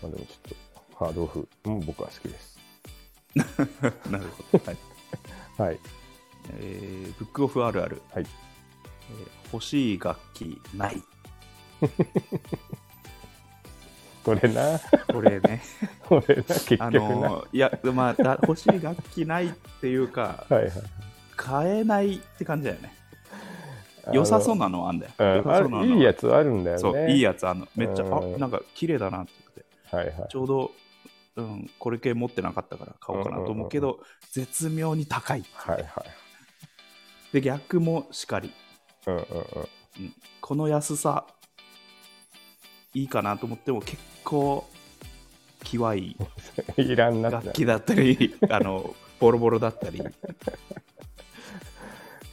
[0.00, 0.56] まあでもちょっ
[0.90, 2.58] と、ハードオフも僕は好きです。
[4.10, 4.64] なるほど。
[4.64, 4.76] はい。
[5.58, 5.78] はい。
[6.60, 8.00] えーブックオフあるある。
[8.12, 8.26] はい
[9.10, 11.02] えー欲しい楽器ない。
[14.24, 14.78] これな、
[15.12, 15.62] これね。
[16.06, 17.00] これな、結あ局な。
[17.00, 20.72] のーいや、まあだ、欲しい楽器ないっていうか、はいはい。
[21.36, 22.94] 買えないって感じだよね。
[24.12, 25.12] 良さそうなのはあんだよ。
[25.18, 26.78] うんいいやつあるんだよね。
[26.80, 27.68] そう、いいやつあんの。
[27.76, 29.96] めっちゃ、あうんなんか綺麗だなって言って。
[29.96, 30.28] はいはい。
[30.28, 30.70] ちょうど、
[31.36, 34.00] うん、これ系持ってなかったから買おうかなと思うけど、
[34.32, 35.44] 絶妙に高い。
[35.54, 35.84] はいはい。
[37.32, 38.52] で、逆もしかり。
[39.06, 39.26] うんうんうん。
[40.40, 41.26] この安さ、
[42.94, 44.64] いいかなと思っても結構、
[45.64, 46.16] きわい
[46.76, 50.02] い いらんな楽器だったり、あの、ボロボロだったり、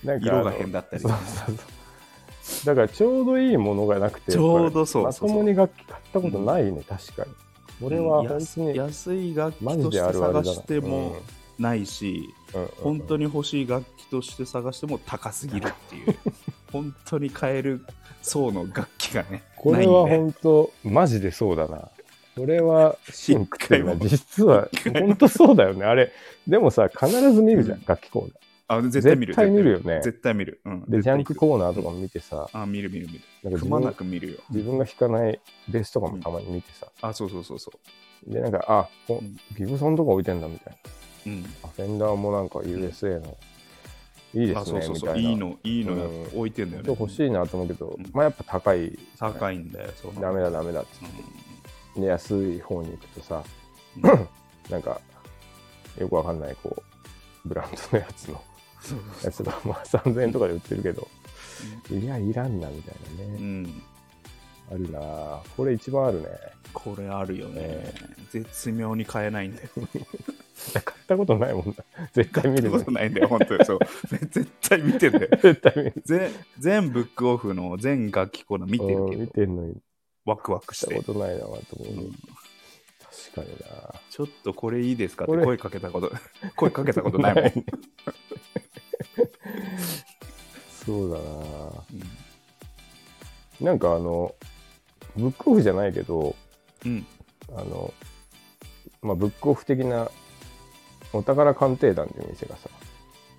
[0.05, 2.65] なんか色が変だったりそうそうそう。
[2.65, 7.31] だからちょうどいいものがなくて、ちょうどそうまともに楽器買ったことないね、確かに。
[7.81, 10.13] 俺は本当安に、安い楽器として。
[10.13, 11.15] 探しても
[11.57, 16.15] ないし、うん、うんうん本当に欲しい楽器として探しても高すぎるっていう、
[16.71, 17.81] 本当に買える
[18.21, 21.89] 層の楽器がね、これは本当、マジでそうだな。
[22.35, 25.85] これはシンクっていうのは実は本当そうだよね。
[25.85, 26.11] あれ、
[26.45, 28.33] でもさ、必ず見るじゃん、うん楽器コーナー。
[28.67, 29.33] あ絶対見る。
[29.33, 30.59] 絶対見るよね絶対見る。
[30.65, 33.19] うん、で、ジャンクーコーナーとかも見てさ、あ、見る見る見る。
[33.43, 34.39] なんか自くまな分く見るよ。
[34.49, 37.71] 自分が弾かないベースとかもたまに見てさ、あ、そうそうそうそ
[38.25, 40.73] で、なんか、あ、こうんギブソンとか置いてんだみたい
[41.25, 41.31] な。
[41.31, 41.35] う。
[41.35, 41.45] うん。
[41.63, 43.37] あフェンダーもなんか USA の、
[44.33, 45.15] いいであ、すね、そうそうそう。
[45.15, 45.29] みたいな。
[45.29, 46.89] いいの、いいのうん置いてんだよね。
[46.89, 48.97] 欲しいなと思うけど、うんまあやっぱ高い。
[49.19, 49.91] 高いんだよ。
[49.95, 50.89] そうダメだダメだって。
[51.97, 53.43] うで、安い方に行くとさ、ん
[54.71, 54.99] なんか、
[55.99, 58.41] よくわかんない、こう、ブランドのやつの、
[59.23, 61.07] やつが、まあ3000円とかで売ってるけど、
[61.89, 63.37] いや、いらんな、みたいなね。
[63.39, 63.81] うん。
[64.71, 66.27] あるなぁこれ一番あるね。
[66.73, 67.93] これあるよねえ。
[68.31, 69.69] 絶妙に買えないんだよ。
[70.73, 71.75] 買ったことないもんな。
[72.13, 72.91] 絶対見ること。
[72.91, 73.65] ないんだよ、本当に。
[73.65, 73.79] そう。
[74.31, 75.29] 絶対見てんだよ。
[75.41, 75.93] 絶対見る。
[76.03, 79.75] 全全ブックオフの全楽器コーナー見てるけど、てんのに、
[80.25, 81.03] ワクワクししたてこ。
[81.03, 82.19] とないなと思う、うん確
[83.35, 83.65] かにな
[84.09, 86.11] ちょっとこれいいですかって声かけたこと、
[86.55, 87.51] 声かけたことないもん。
[90.85, 92.25] そうだなうん
[93.61, 94.35] なんかあの、
[95.15, 96.35] ブックオフじゃないけど、
[96.85, 97.05] うん。
[97.55, 97.93] あの、
[99.01, 100.09] まあ、ブックオフ的な
[101.13, 102.69] お宝鑑定団っていう店がさ、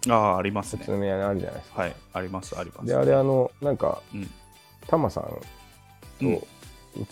[0.09, 0.96] ああ、ありますね宇都。
[0.96, 1.82] 宮にあるじゃないですか。
[1.82, 2.87] はい、あります、あります。
[2.87, 4.30] で、あれあの、なんか、うん
[4.87, 5.40] タマさんと
[6.20, 6.42] うん宇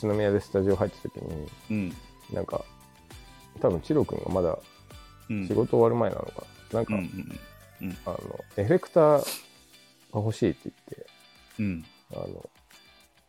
[0.01, 1.97] 都宮でスタジオ入った時に、うん。
[2.33, 2.65] なんか、
[3.61, 4.59] 多分チロ君がまだ
[5.31, 5.47] うん。
[5.49, 7.01] 仕事終わる前なのか、なんか、うん
[7.83, 8.19] うんあの、
[8.57, 9.25] エフェクターが
[10.15, 10.71] 欲しいって
[11.59, 11.81] うん。
[11.81, 12.51] 言って、あの、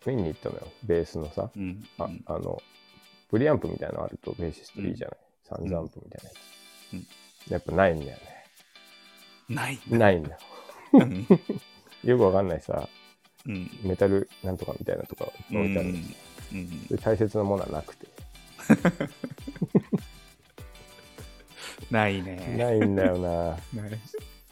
[0.05, 1.49] 見に行ったのよ、ベースのさ。
[1.55, 1.83] うん。
[1.97, 2.61] あうんあの、
[3.29, 5.17] プリアンプみたいなのあるとベーシストいいじゃない？
[5.43, 6.93] サンズアンプみたいなやつ。
[6.93, 7.07] うん
[7.49, 8.17] やっぱないんだよ
[9.49, 9.79] ない。
[9.87, 9.97] ね。
[9.97, 10.37] ないんだよ。
[10.93, 11.27] うん。
[12.03, 12.89] よくわかんないさ、
[13.45, 13.69] うん。
[13.83, 15.57] メタルなんとかみたいなとかうん。
[15.61, 18.07] 置いてある、うんで大切なものはなくて。
[21.91, 22.55] ないね。
[22.57, 23.57] ないんだよな。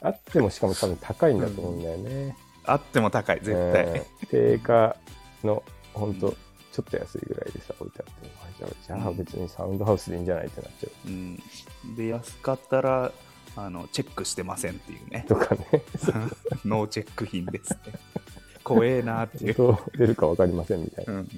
[0.00, 2.36] あってもしかも多分高いんだと思うんだよね。
[2.64, 4.06] あっても高い、絶うん対。
[4.30, 4.96] 定価
[5.42, 6.36] の、ほんとうん、
[6.72, 11.36] ちょっと安いぐらいでさ、置いてあって、あじゃあ別にサウンドハウスでいいんじゃないってなっちゃうん。
[11.96, 13.12] で、安かったら、
[13.56, 15.28] あの、チェックしてませんっていうねう。。
[15.28, 15.66] とかね。
[16.64, 17.94] ノーチェック品ですね。
[18.64, 19.54] 怖えなっていう。
[19.54, 21.12] どう出るかわかりませんみたいな。
[21.12, 21.28] うんうん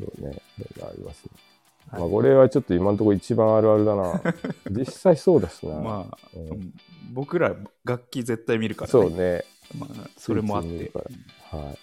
[0.00, 0.42] そうね。
[0.78, 1.30] そありますね。
[1.92, 4.20] はいまあ、これはちょっと今のところ一番あるあるだな。
[4.70, 5.76] 実際そうだしな。
[5.76, 6.74] まあ、うんうん
[7.12, 8.90] 僕ら楽器絶対見るからね。
[8.90, 9.44] そうね。
[9.78, 11.02] まあ、それもあっては
[11.60, 11.78] い。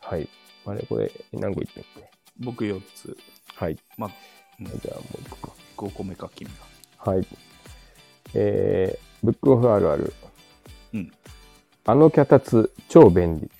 [0.00, 0.28] はい。
[0.66, 2.08] あれ、これ、何個言ってんの
[2.40, 3.16] 僕4つ。
[3.54, 3.78] はい。
[3.96, 4.10] まあ、
[4.58, 5.54] うんじゃあもう一個か。
[5.76, 6.50] 5個目か、君
[7.04, 7.12] が。
[7.12, 7.26] はい。
[8.34, 10.12] えー、ブックオフあるある。
[10.92, 11.12] うん。
[11.84, 13.50] あの脚立、超便利。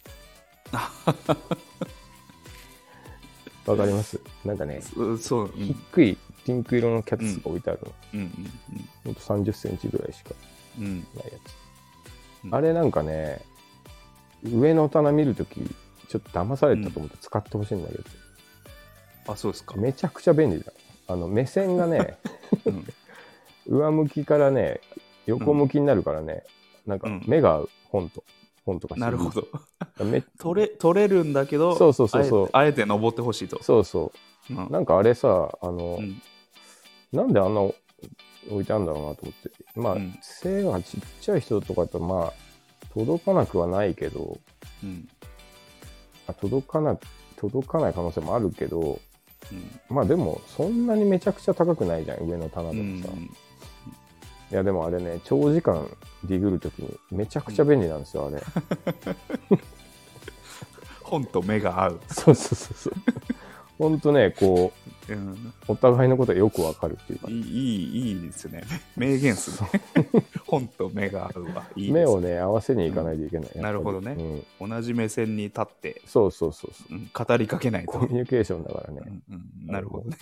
[3.67, 4.21] わかります？
[4.45, 5.51] なんかね、そそう、うん。
[5.93, 7.93] 低いピンク色のキャッツが置いてあるの。
[8.15, 8.31] うんうん
[9.05, 10.31] ほんと30センチぐらいしか
[10.79, 10.85] うん。
[10.85, 10.95] うん。
[10.95, 12.45] ないやつ。
[12.45, 13.41] うんあれなんかね、
[14.45, 15.61] 上の棚見るとき、
[16.09, 18.05] ちょっと騙されたと思って使ってほしいんだけど、
[19.27, 19.75] あ、そうですか。
[19.77, 20.73] めちゃくちゃ便利だ。
[21.09, 22.19] あの、目線がね、
[22.67, 22.87] うん。
[23.67, 24.81] 上向きからね、
[25.27, 26.45] 横向きになるからね、
[26.87, 28.23] なんかうん目が合う、本と。
[28.67, 29.47] 本とかなるほど。
[30.39, 33.63] 取れ、取れるんだけど、そうそうそうそうあえて登ってほしいと。
[33.63, 34.13] そうそ
[34.51, 34.61] うう。
[34.61, 34.71] ん。
[34.71, 36.21] なんかあれさ、あの、うん
[37.13, 37.75] なんであんな置
[38.61, 39.51] いてあるんだろうなと思って。
[39.77, 42.33] まあ、うん背がちっちゃい人とかだと、まあ、
[42.93, 44.39] 届かなくはないけど、
[44.83, 45.09] うん。
[46.27, 46.99] あ届かな、
[47.37, 49.01] 届かない可能性もあるけど、
[49.53, 49.81] うん。
[49.89, 53.13] まあでも、そんなにめちゃくちゃ高くないじゃん、上の棚でうんもさ。
[54.51, 55.89] いや、でもあれね、長時間
[56.25, 58.43] ディグるときにめちゃくちゃ便利なんですよ、あれ。
[61.03, 62.01] 本と目が合う。
[62.09, 62.95] そうそうそうそう。
[63.79, 64.73] ほんとね、こ
[65.09, 68.65] う、うん、お互いのことがよくわかるっていうかいい、いい、いいですね。
[68.97, 69.69] 名言っすね。
[70.47, 71.67] 本と目が合うわ。
[71.77, 73.59] いいです目をね、合わせにいかないといけない。
[73.59, 76.95] んなるほどねうん同じ目線に立って、そうそうそうそう。
[76.95, 77.93] うん語りかけないと。
[77.93, 79.03] コミュニケーションだからね。
[79.05, 80.17] うんうんなるほどね。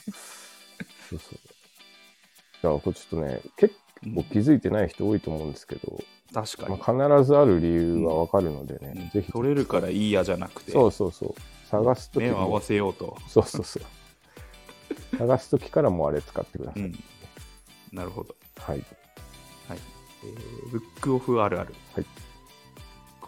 [1.09, 1.39] そうそう。
[2.63, 3.75] だからこれちょっとね、結
[4.13, 6.01] 構気づいてない人多いと思うんですけど、
[6.33, 6.79] 確かに。
[6.79, 9.33] まあ、必ずある理由はわかるのでね、うんぜひ。
[9.33, 11.35] 取れるからいいやじゃなくて、そうそうそう。
[11.69, 13.17] 探すとき目を合わせようと。
[13.29, 13.83] そうそうそう。
[15.17, 16.83] 探すときからもうあれ使ってください。
[16.83, 17.05] うん。
[17.93, 18.35] なるほど。
[18.59, 18.85] はい。
[19.69, 19.79] はい。
[20.25, 21.75] えーブックオフあるある。
[21.95, 22.07] はい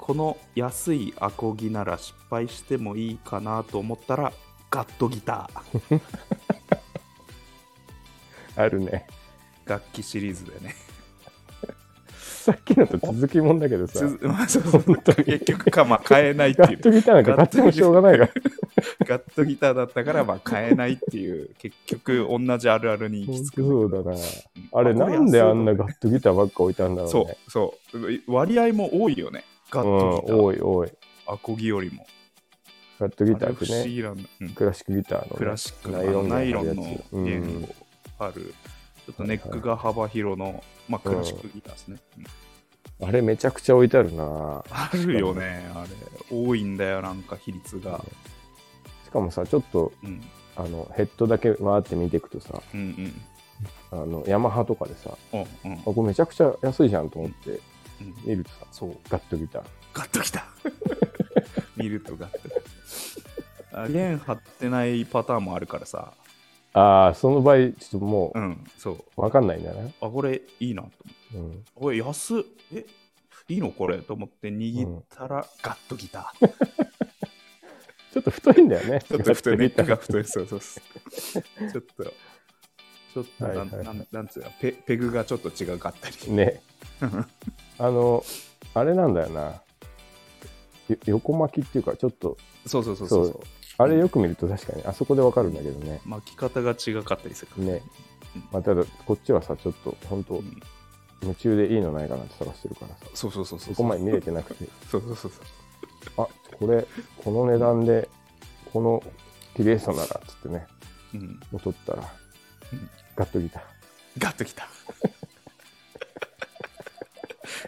[0.07, 4.33] この安いアコギなら失敗してもいいかなと思ったら、
[4.70, 6.01] ガットギター。
[8.55, 9.09] あるね。
[9.66, 10.74] 楽器シリーズでね。
[12.18, 14.84] さっきのと続きもんだけどさ、つまあそうそう
[15.24, 16.80] 結局か、まあ、買えないっていうガッ。
[16.80, 18.32] トギターなんか買ってもしょうがないから。
[19.04, 23.62] ガットギターだったから、まあ、買えないっていう、結局、同じあるあるに行き本着く。
[23.62, 24.12] 当そうだな。
[24.12, 24.18] うん
[24.72, 27.36] あれなんであんなガットギターばっか置いたんだろうそうね。
[27.48, 28.32] そう。
[28.32, 29.42] 割合も多いよね。
[29.70, 30.36] ガッうん、トギター。
[30.36, 30.92] 多い多い。
[31.26, 32.06] アコギよりも。
[33.00, 34.26] ガットギターってね。
[34.40, 38.54] うんクラシックギターのね、クラシックのナイロンの弦をある、
[39.07, 41.96] ちょっとネックが幅広の、まあ、クラシックギターですね。
[42.18, 42.30] うんうん
[43.02, 45.90] あれめちゃくちゃ置いてあるなあるよね、あれ。
[46.34, 48.02] 多いんだよ、なんか比率が。
[49.04, 50.22] しかもさ、ちょっと、うん。
[50.57, 52.80] あの、ヘッドだけ回って見ていくとさ、うん
[53.92, 54.02] うん。
[54.02, 57.50] あの、ヤマハとかでさ、おうんあ、これめちゃくちゃ安いじゃんと思って
[58.00, 58.14] うん。
[58.24, 58.96] 見るとさ、そう。
[59.11, 59.62] ガットギター。
[59.92, 60.46] ガッときた。
[61.76, 62.38] 見るとガッと。
[63.72, 66.14] あ弦張ってないパターンもあるからさ。
[66.79, 69.05] ああ、その場合、ちょっともうん、そう。
[69.16, 69.91] う、わかんないんだな。
[70.03, 70.91] あ、これいいなと
[71.35, 71.89] 思って。
[71.89, 71.97] うん。
[71.97, 72.43] 安っ。
[72.74, 72.85] え、
[73.49, 76.35] いいのこれと思って握ったら、ガッときた。
[78.12, 79.01] ちょっと太いんだよね。
[79.09, 80.81] ちょっと太い、ネックが太い、そうそうそ
[81.41, 81.43] う。
[81.72, 84.51] ちょっと、ちょっとなん、はいはいなんなんつうの？
[84.61, 86.33] ペ、ペグがちょっと違うかったり。
[86.33, 86.61] ね。
[87.79, 88.22] あの、
[88.74, 89.62] あれなんだよな。
[90.89, 93.27] よ横巻きっていうか、ちょっと、そうそうそうそう。
[93.29, 93.43] そう
[93.79, 96.01] あれよく見ると確かに、あそこでわかるんだけどね。
[96.05, 97.83] 巻き方が違かったりするからね。
[98.53, 100.62] まあ、ただ、こっちはさ、ちょっと、本当うん
[101.22, 103.74] 夢中でいいのないかなって探してるからさ、そうそうそうそう。
[103.74, 106.27] そこまで見れてなくて、そうそうそうそう。
[106.27, 106.87] あ、これ、
[107.24, 108.09] この値段で、
[108.72, 109.03] この
[109.57, 110.66] 綺麗さなら、つってね、
[111.14, 111.41] うん。
[111.51, 112.03] もう取ったら
[112.72, 113.62] うん、ガッとギタ
[114.18, 114.68] ガッときた。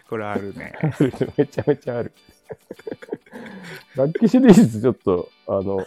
[0.09, 0.75] これあるね。
[0.81, 1.33] ー。
[1.39, 2.13] めちゃめちゃある。
[3.95, 5.87] 楽器シリーズちょっと、あの、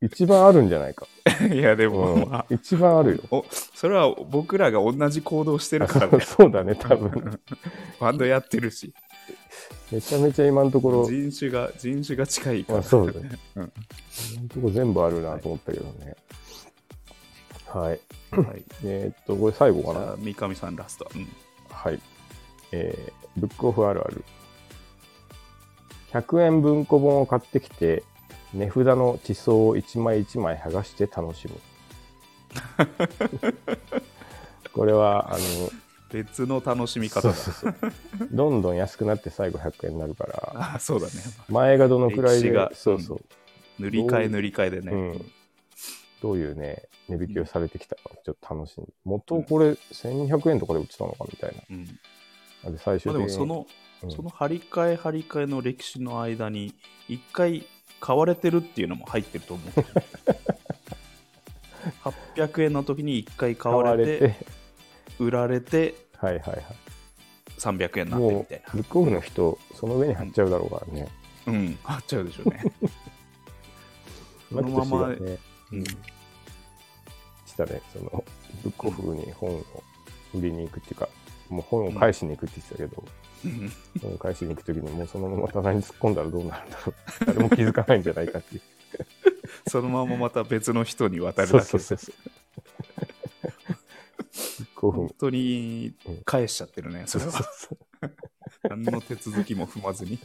[0.00, 1.06] 一番あるんじゃないか。
[1.52, 3.22] いや、でうも、んまあ、一番あるよ。
[3.30, 6.20] おそれは僕らが同じ行動してるあからね。
[6.24, 7.40] そうだね、多分。
[8.00, 8.94] バンドやってるし、
[9.90, 12.78] めちゃめちゃ今のところ、人種が、人種が近いから。
[12.78, 13.38] あそうだね。
[13.56, 13.72] うん
[14.34, 16.16] 今のところ全部あるなと思ったけどね。
[17.66, 18.00] はい。
[18.30, 18.64] はい。
[18.84, 20.00] えーっと、これ最後かな？
[20.00, 20.16] じゃあ。
[20.18, 21.08] 三上さんラスト。
[21.14, 21.28] うん。
[21.70, 22.00] はい。
[22.72, 24.24] えー、ブックオフあるある。
[26.12, 28.02] 100円文庫本を買ってきて、
[28.54, 31.54] 値札の地層を一枚一枚剥がして楽しむ。
[34.72, 35.70] これは、あの、
[36.10, 37.34] 別の楽しみ方だ。
[38.30, 41.12] どんどん安くなって最後100円になるから、ああ、そうだね。
[41.48, 43.24] 前がどのくらいでそうそう、
[43.78, 44.92] 塗り替え塗り替えでね。
[44.92, 45.32] うん
[46.20, 48.86] どういうね、値引きをされてきたか、ちょっと楽しみ。
[49.04, 51.62] 元これ1200円とかで売ってたのかみたいな。
[51.70, 51.98] うん。
[52.66, 53.38] あで、最終まあ、的に。
[53.38, 53.66] でもその、
[54.02, 56.72] うんその張り替え張り替えの歴史の間に、
[57.08, 57.66] 一回
[58.00, 59.68] 買われてるっていうのも入ってると思う。
[62.36, 64.46] 800円の時に1回買買わわれてれて、
[65.18, 66.64] 売られてはいはいはい。
[67.58, 71.08] 300円になってみもたいうブックオフの人、その上に貼っちゃうだろうからね。
[71.46, 71.74] なうん。
[71.82, 72.64] 買っちゃうでしょうね。
[74.50, 75.38] そのまま、ね、
[75.72, 75.92] うん、し
[77.56, 78.24] たね、その、
[78.62, 79.62] ブックオフに本を
[80.34, 81.08] 売りに行くっていうか、
[81.48, 83.27] もう本を返しに行くって言ってたけど、うん
[84.18, 87.26] 返しに行くときにもうそのまま棚に突っ込んだらどうなるんだろう。
[87.26, 88.62] 誰も気づかないんじゃないかっていう。
[89.68, 92.14] そのまままた別の人に渡るだけそうそうそう。
[94.80, 97.32] 本当に返しちゃってるね、それは。
[97.32, 97.76] そうそ
[98.06, 98.10] う
[98.68, 100.18] 何の手続きも踏まずに。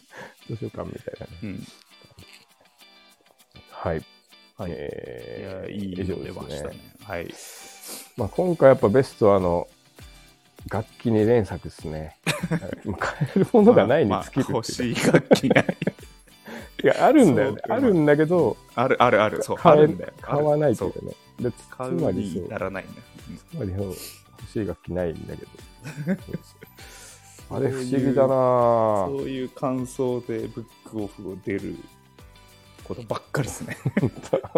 [0.47, 1.32] 図書館みたいなね。
[1.43, 1.68] うん。
[3.70, 4.03] はい。
[4.57, 4.72] はい。
[4.72, 6.95] いえーや、いいの出ましたね。
[7.03, 7.34] はい。
[8.18, 9.68] まあ、今回やっぱベストはあの、
[10.70, 12.18] 楽器に連作ですね。
[12.86, 15.78] まあ買えるものがないにまあ尽きるっていうか欲しい楽器ない。
[16.84, 17.61] いや、あるんだよね。
[17.70, 19.41] あるんだけど、あるあるある。
[19.43, 20.14] そう、あ買えるんだよ。
[20.22, 21.14] 買わないとそいううかね。
[21.39, 22.88] でつ買ううに至、らないん。
[23.51, 25.51] つまり欲しい楽器ないんだけど。
[27.55, 31.76] あれ不思議だなぁそういう感想でブックオフを出る
[32.84, 33.78] ことばっかりですね。
[34.32, 34.49] 楽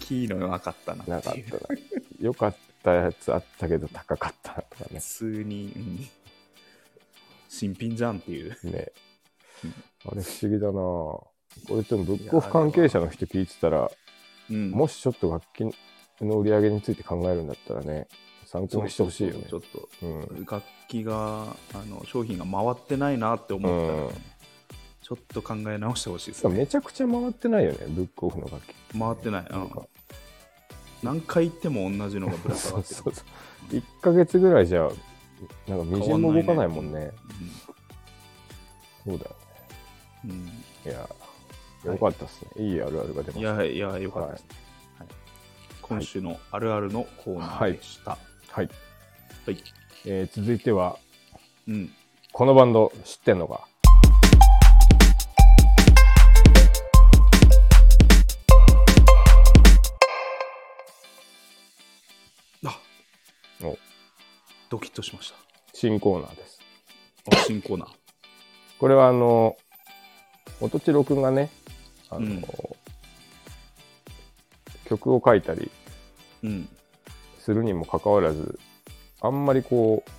[0.00, 1.30] 器 のなかったななか。
[1.32, 1.80] ったな。
[2.20, 5.00] よかったやつあったけど高かったなとかね普。
[5.00, 6.08] 通に、うん
[7.50, 8.56] 新品じゃんっていう。
[8.64, 8.88] ね
[9.64, 9.74] うん
[10.06, 11.30] あれ不思議だなぁこ
[11.70, 13.90] れでもブックオフ関係者の人聞いてたら、
[14.50, 15.60] うんもしちょっと楽器
[16.20, 18.06] の売り上げについて考えるんだったらね、
[18.44, 19.46] 参考にしてほしいよね。
[19.48, 19.88] ちょっと
[20.50, 24.10] 楽器があの商品が回ってないなって思ったら、うん
[25.00, 26.54] ちょっと考え直してほしいですね。
[26.54, 28.74] めちゃくちゃ回ってないよね、ブックオフの楽器。
[28.98, 29.46] 回ってない。
[29.48, 29.86] うんなんか
[31.02, 32.94] 何回行っても同じのがぶら下がってる。
[32.94, 33.22] そうそうそ
[33.72, 34.88] う1ヶ月ぐらいじゃ、
[35.68, 37.12] なんかみじんも動かないもんね。
[39.04, 39.36] そうだよ
[40.24, 40.52] うんうんね。
[40.86, 41.08] いや、
[41.84, 42.64] よかったっすね。
[42.66, 43.40] いいあるあるが出ました。
[43.40, 44.44] いやいや、よかったです、
[44.98, 45.08] はい
[45.80, 48.10] 今週のあるあるのコーナーでした。
[48.10, 48.18] は
[48.50, 48.66] はい。
[48.66, 48.68] い。
[50.04, 50.98] えー続いては、
[51.66, 51.90] うん。
[52.32, 53.66] このバンド知ってんのか？
[64.70, 65.32] ドキッとしまし
[65.72, 66.60] 新コーナーです。
[67.30, 67.38] た。
[67.38, 67.88] お新コーナー。
[68.78, 69.56] これはあの、
[70.60, 71.50] 音千代くんがね、
[72.10, 72.44] あの、うん
[74.88, 75.70] 曲を書いたり
[76.42, 76.68] うん。
[77.38, 78.58] するにもかかわらず、
[79.20, 80.10] あんまりこう、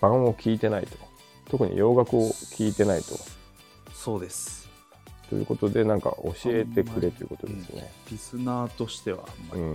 [0.00, 0.96] 版を聞いてないと。
[1.50, 3.18] 特に洋楽を聞いてないと。
[3.94, 4.68] そうです。
[5.28, 7.90] ということで、なんか教えてくれということですね。
[8.10, 9.24] リスナーとしては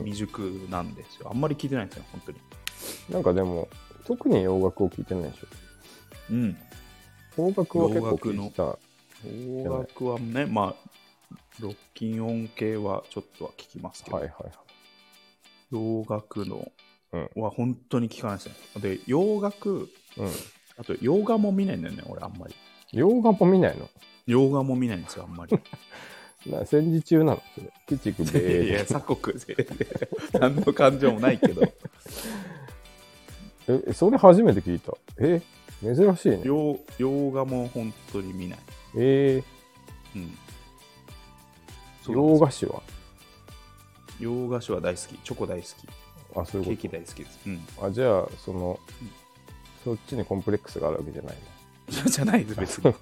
[0.03, 1.30] 未熟なんですよ。
[1.30, 2.39] あんまり聞いてないんですよ、本当に。
[3.10, 3.68] なんかでも、
[4.06, 5.47] 特に洋楽を聞いてないでしょ。
[6.32, 6.58] うん。
[7.36, 8.78] 邦楽は結構聞いてた。
[9.64, 10.89] 洋楽はね、まあ、
[11.60, 14.54] ロッキン音系はちょっとは聞きますけど、はいはいはい。
[15.72, 16.72] 洋楽の
[17.12, 18.56] うんは本当に聞かないですね。
[18.82, 20.28] で、洋楽、うん。
[20.78, 22.56] あと洋画も見ないんだよね、俺あんまり。
[22.91, 23.88] 洋画も見ないの？
[24.26, 25.60] 洋画も見ないんですよ、あんまり。
[26.51, 27.43] な戦時中なの？
[27.56, 27.72] それ。
[27.89, 29.56] 鬼畜いやい米や、鎖国で、
[30.34, 31.62] 何の感情もないけど、
[33.68, 34.93] え、それ初めて聞いた。
[35.20, 35.41] え、
[35.82, 36.41] 珍しいね。
[36.43, 38.59] 洋洋画も本当に見ない。
[38.97, 39.43] え
[40.16, 40.38] うん。
[42.05, 42.82] ー、洋菓子は？
[44.20, 45.72] 洋菓子は大好き、チョコ大好き、
[46.36, 47.39] あ、そうケーキいうこ大好きです。
[47.47, 47.59] うん。
[47.59, 47.86] と。
[47.86, 48.80] あ、じゃあ、その、
[49.84, 51.36] そっちにコンプレックスがあるわけじゃない
[52.09, 52.86] じゃないです、別に。
[52.86, 52.95] の。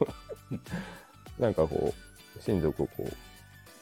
[1.40, 1.94] なんかこ
[2.38, 3.08] う、親族をこ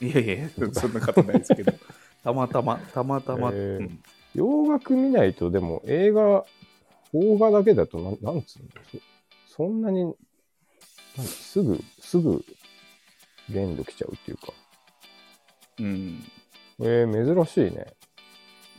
[0.02, 1.74] う、いやいやいや、そんなことないですけど、
[2.24, 4.04] たまたま、たまたま、へーうん
[4.36, 6.46] 洋楽見ないと、でも映画、
[7.12, 8.70] 邦画だけだとなん、なんつうの？
[9.48, 10.04] そそんなに、
[11.18, 12.44] なんすぐ、すぐ、
[13.50, 14.54] 限度来ちゃうっていうか。
[15.80, 16.24] うん、
[16.80, 17.88] えー、珍しいね。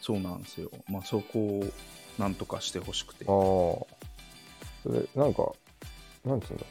[0.01, 0.71] そうなんですよ。
[0.89, 1.65] まあ、そこを
[2.19, 3.33] なんとかしてほしくてああ。。
[4.83, 5.53] それ、なんか、
[6.25, 6.65] なんつうんだ。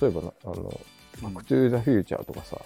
[0.00, 0.80] 例えばな、あの、
[1.22, 2.58] バックトゥーザフューチャーとかさ、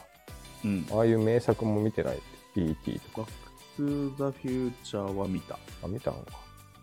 [0.64, 0.86] うん。
[0.92, 2.18] ああいう名作も見てない
[2.56, 3.00] ?E.T.
[3.00, 3.16] とか。
[3.18, 3.32] バック
[3.76, 5.58] トゥーザフューチャーは見た。
[5.82, 6.32] あ、見たのか。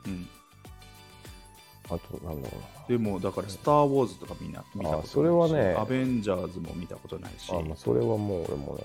[0.06, 0.28] うん。
[1.90, 2.58] あと、なんだろ
[2.88, 7.60] でも、だから、スター・ウォーズとかみんな見たことないし、それはねアベンジャーズも見たことないし、うな。
[7.60, 8.84] あ、まあ、それはもう俺もね、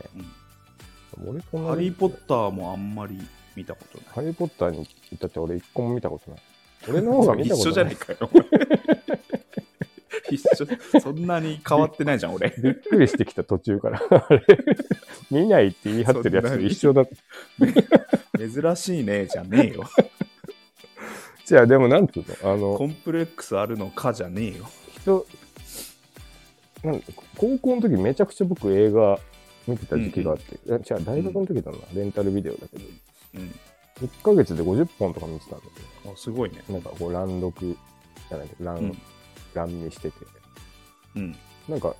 [1.26, 3.18] 俺と同じハリー・ポッターもあんまり
[3.56, 4.06] 見たことない。
[4.08, 6.40] ハリー・ポッターに至って俺一個も見たことない。
[6.88, 7.64] 俺の方が見たことない。
[7.64, 8.30] 一緒じゃないかよ。
[10.30, 12.54] 一緒、そんなに変わってないじゃん、俺。
[12.62, 14.02] びっくりしてきた途中から。
[14.10, 14.42] あれ
[15.30, 17.06] 見ないって言い張ってるやつと一緒だ。
[18.36, 19.84] 珍しいね、じゃねえよ。
[21.48, 22.52] じゃあでもなんつうの？
[22.52, 24.68] あの、コンプレックスあるのかじゃねえよ。
[25.00, 25.26] 人、
[26.84, 27.02] なん
[27.38, 29.18] 高校の時めちゃくちゃ僕映画
[29.66, 32.84] 見てた時期があって、いや違う、大学の時だな、レンタルビデオだけど、
[33.36, 33.54] うん。
[34.02, 35.64] 1ヶ月で50本とか見てたんだ
[36.04, 36.62] けあ、すごいね。
[36.68, 37.66] ど、なんかこう乱読
[38.28, 38.98] じゃないけど、乱、うん。
[39.54, 40.16] 乱見してて、
[41.16, 41.36] うん。
[41.66, 41.96] なんか、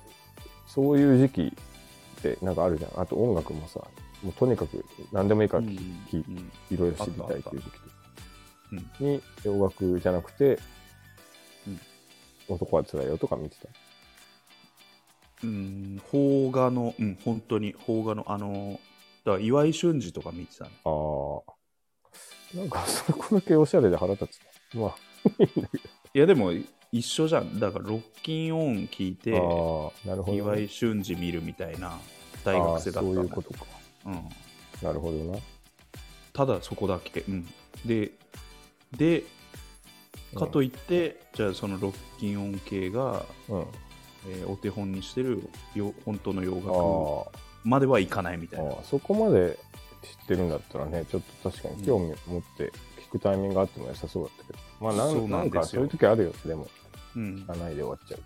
[0.67, 1.57] そういう時期
[2.19, 3.01] ってなんかあるじゃん。
[3.01, 3.79] あと音楽もさ、
[4.21, 5.69] もうとにかく何でもいいからうん
[6.11, 7.98] 聞うんいろいろ知りたいっていう時とかうん
[8.71, 10.59] に洋楽じゃなくて、
[11.67, 11.79] うん
[12.49, 13.67] 男はつらいよとか見てた。
[15.43, 18.73] うん、邦画の、うん、本当に邦画の、あのー、
[19.25, 20.71] だから岩井俊二とか見てたね。
[20.83, 21.59] ああ。
[22.57, 24.81] なんかそこだけおしゃれで腹立つな。
[24.81, 24.95] まあ、
[25.43, 25.81] いいんだけい
[26.19, 26.51] や、でも
[26.91, 27.59] 一緒じゃん。
[27.59, 29.93] だから、ロッキンオン聞いて、ど。
[30.05, 31.99] ああ、なるほどね、岩井俊二見るみたいな
[32.43, 33.65] 大学生だったそういうことか。
[34.07, 34.29] うん。
[34.81, 35.39] なるほどな。
[36.33, 37.21] ただそこだけ。
[37.21, 37.47] うん。
[37.85, 38.11] で、
[38.97, 39.23] で、
[40.35, 43.65] かといって、じゃあそのロッキンオン系が、うん。
[44.27, 45.41] えーお手本にしてる
[45.75, 46.51] よ本当の洋
[47.31, 48.69] あ楽まではいかないみたいな。
[48.71, 49.57] あああ、そこまで
[50.03, 52.71] 知ってるんだったらね、ちょっと確かに興味持って
[53.07, 54.59] 聞くタイミングがあっても良さそうだったけど。
[54.81, 56.67] まあなん、そうななんんですよかそういう時あるよ、でも。
[57.15, 58.19] うん聞かないで終わっちゃう。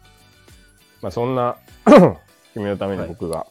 [1.04, 1.58] まあそんな
[2.54, 3.46] 君のために僕が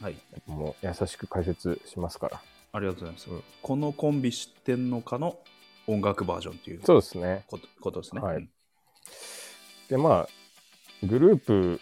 [0.00, 0.16] はい。
[0.46, 2.42] もう優しく解説しますから。
[2.72, 3.30] ありがとうございます。
[3.30, 5.38] うんこのコンビ知ってんのかの
[5.86, 7.44] 音楽バージョンというそうですね。
[7.48, 8.20] ことことですね。
[8.20, 8.50] はいうん
[9.88, 10.28] で、まあ、
[11.06, 11.80] グループ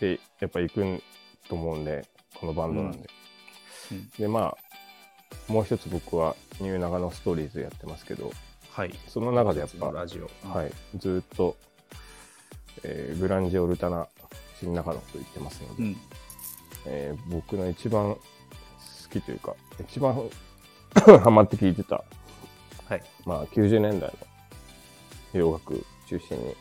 [0.00, 1.02] でやっぱ行くん
[1.48, 2.98] と思うんで、このバンドなんで。
[3.92, 4.56] うんうんで、ま
[5.48, 8.30] あ、もう一つ僕はニュー長野ストーリーズやってますけど、
[8.70, 8.94] はい。
[9.08, 10.48] その中でやっぱ、ラジオ。
[10.48, 11.56] はい、ずっと、
[12.84, 14.06] えーグランジオルタナ
[14.60, 15.96] 新中野と言ってますので、うん。
[16.86, 18.20] えー僕の一番好
[19.10, 20.14] きというか、一番
[20.94, 22.04] ハマって聴いてた、
[22.90, 23.02] はい。
[23.24, 24.12] まあ、90年代
[25.32, 26.56] の洋楽中心に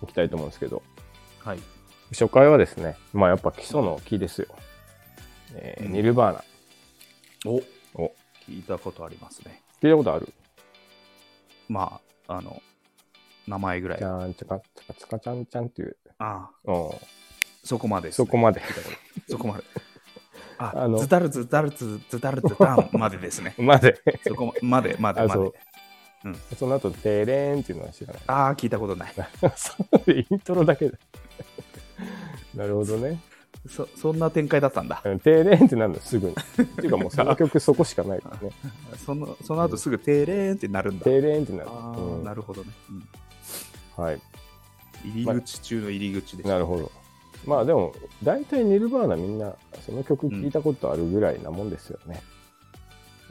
[0.00, 0.82] 行きたいと思うんですけど、
[1.44, 1.58] はい。
[2.10, 4.48] 初回はですね、まあやっぱ基礎の木ですよ。
[5.54, 6.44] えーうんニルバーナ。
[7.50, 7.62] お
[8.02, 8.14] お、
[8.48, 9.62] 聞いたことありますね。
[9.82, 10.32] 聞いたことある？
[11.68, 12.62] まあ、あの、
[13.46, 14.04] 名前ぐらいち。
[14.04, 14.60] ゃんちゃか
[14.98, 15.96] ちゃかちゃんちゃんっていう。
[16.18, 16.90] ああ、うん
[17.62, 18.62] そこまでです、そこまで。
[19.28, 19.64] そこまで。
[20.58, 23.54] あ、あのズタルズタルズズタルズタンまでですね。
[23.58, 24.00] まで。
[24.26, 26.56] そこまで、まで、あ、まそうで。。
[26.56, 28.22] その後、テレーンっていうのは知らない。
[28.26, 29.14] ああ、聞いたことない。
[29.56, 29.74] そ
[30.06, 30.98] うイントロだけだ。
[32.54, 33.20] なるほどね。
[33.68, 35.02] そそんな展開だったんだ。
[35.04, 36.32] うんテレーンってなんだ、すぐに。
[36.34, 38.50] っていうかもうその曲そこしかないからね。
[39.04, 41.04] そのその後すぐテレーンってなるんだ。
[41.04, 41.70] テレーンってなる。
[41.70, 42.70] ああ、うんなるほどね、
[43.96, 44.14] はい。
[44.14, 44.20] うん。
[45.10, 46.48] 入り口中の入り口です。
[46.48, 46.92] なるほど。
[47.44, 52.22] まあでも、大体ニルバーナみんな、その曲聞いたことあるぐらいなもんですよね。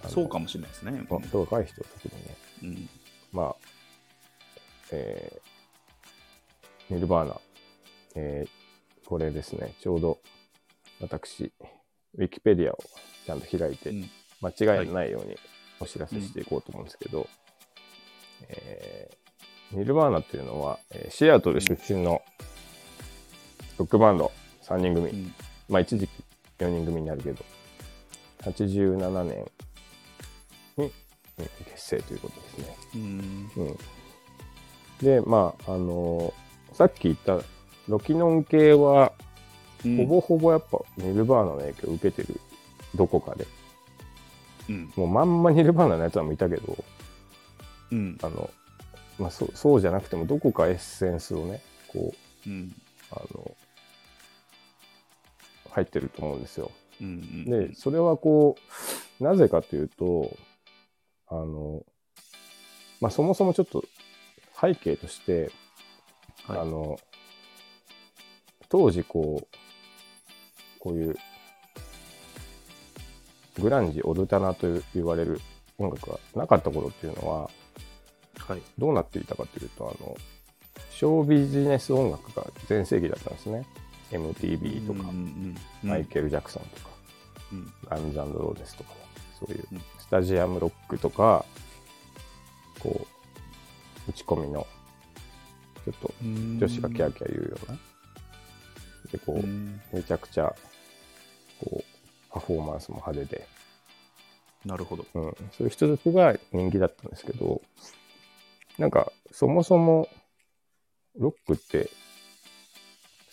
[0.01, 1.06] あのそうかもしれないですね。
[1.10, 2.38] まあ若い人特にね。
[2.64, 2.89] うん。
[3.32, 3.56] まあ、
[4.91, 7.39] えー、ニルバーナ、
[8.16, 10.20] えー、これですね、ちょうど
[11.01, 11.51] 私、
[12.18, 12.78] ウィキペディアを
[13.26, 14.10] ちゃんと開いて、うん
[14.41, 15.38] 間違いないように
[15.80, 17.28] お知らせしていこうと思うんですけど、
[18.49, 22.22] えー、ニルバーナっていうのは、えーシアトル出身の
[23.78, 24.32] ロックバンド
[24.64, 25.34] 3人組、うん
[25.68, 26.12] まあ一時期
[26.60, 27.44] 4人組になるけど、
[28.44, 29.46] 87年
[30.78, 30.92] にうん
[31.66, 32.78] 結成ということですね。
[32.96, 33.52] うん。
[33.58, 33.78] うん、
[35.02, 37.40] で、まあ、あのーさっき言った
[37.88, 39.14] ロキノン系は、
[39.86, 42.40] うんほぼほぼやっぱニルバーナの影響を受けてる、
[42.96, 43.46] どこかで。
[44.70, 44.92] うん。
[44.96, 46.84] もうまんまニルバーナのやつは見たけど、
[47.92, 48.18] うん。
[48.22, 48.50] あの、
[49.20, 52.14] まあそう、そうじゃなくても、どこかエッセンスをね、こ
[52.48, 52.74] う、うん。
[53.12, 53.56] あの、
[55.76, 56.72] 入ってると思うんですよ。
[57.02, 57.44] うん。
[57.46, 58.56] で、それはこ
[59.20, 60.36] う、なぜかというと、
[61.28, 61.84] あの、
[63.02, 63.84] まあそもそもちょっと
[64.60, 65.52] 背景として、
[66.48, 66.98] はいあの、
[68.70, 71.18] 当時こう、こういう、
[73.60, 75.42] グランジ、オルタナと言われる
[75.78, 77.50] 音楽がなかった頃っていうのは、
[78.38, 78.62] はい。
[78.78, 80.16] どうなっていたかというと、あの、
[80.90, 83.66] ショービジネス音楽が全盛期だったんですね。
[84.18, 85.09] MTV とか、
[85.84, 86.89] マイケル・ジャクソンとか、
[87.51, 87.74] うん。
[87.89, 88.97] ガンズローゼスとかね、
[89.39, 89.82] そういううん。
[89.99, 91.45] スタジアムロックとか、
[92.80, 93.07] こ
[94.07, 94.68] う、打ち込みの、
[95.84, 96.57] ちょっとうん。
[96.59, 97.78] 女子がキャーキャー言うような、
[99.11, 99.82] で、こう、うん。
[99.91, 100.55] めちゃくちゃ、
[101.59, 101.84] こう、
[102.32, 103.47] パフォーマンスも派手で、
[104.66, 105.05] なるほど。
[105.13, 107.61] うん、そういう人たちが人気だったんですけど、
[108.78, 110.09] なんか、そもそも、
[111.18, 111.89] ロックって、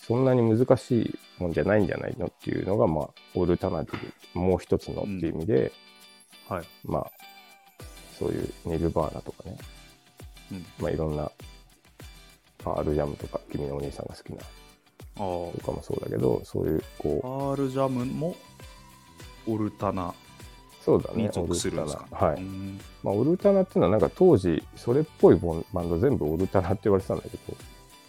[0.06, 5.72] そんなに難しいもんじゃないんじゃないのっていうのが、まあ、オルタナティブ、もう一つのっていう意味で、
[6.48, 6.64] はい。
[6.84, 7.10] まあ、
[8.18, 9.56] そういうニルバーナとかね、
[10.50, 10.66] うん。
[10.80, 11.30] まあいろんな、
[12.58, 14.42] パールジャムとか、君のお兄さんが好きな、
[15.16, 18.36] あとかもそうだけど、そういう、こパールジャムも
[19.46, 20.14] オルタナう、
[20.84, 22.26] そうだね、オルタナ。
[22.28, 22.42] はい。
[22.42, 22.80] うん。
[23.04, 27.36] まあ、オルタナっていうのは、なんか当時、それっぽいボンバンド全部オルタナって言われてたんだけど、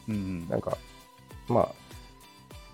[0.09, 0.49] うん。
[0.49, 0.75] なんか、
[1.47, 1.82] まあ、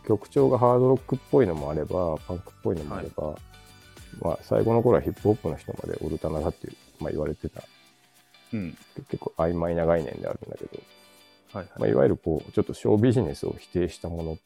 [0.09, 3.35] 曲調がハードロックっぽいのもあれば、パンクっぽいのもあれば、
[4.19, 7.63] まあ、最後の頃はヒップホップの人までオルタナだっていう、まあ、言われてた、
[8.51, 8.75] うん。
[8.95, 10.81] 結構曖昧な概念であるんだけど、
[11.53, 11.79] はいはい。
[11.79, 14.37] まあ、いわゆるこう、ちょっとショービジネスを否定したもの。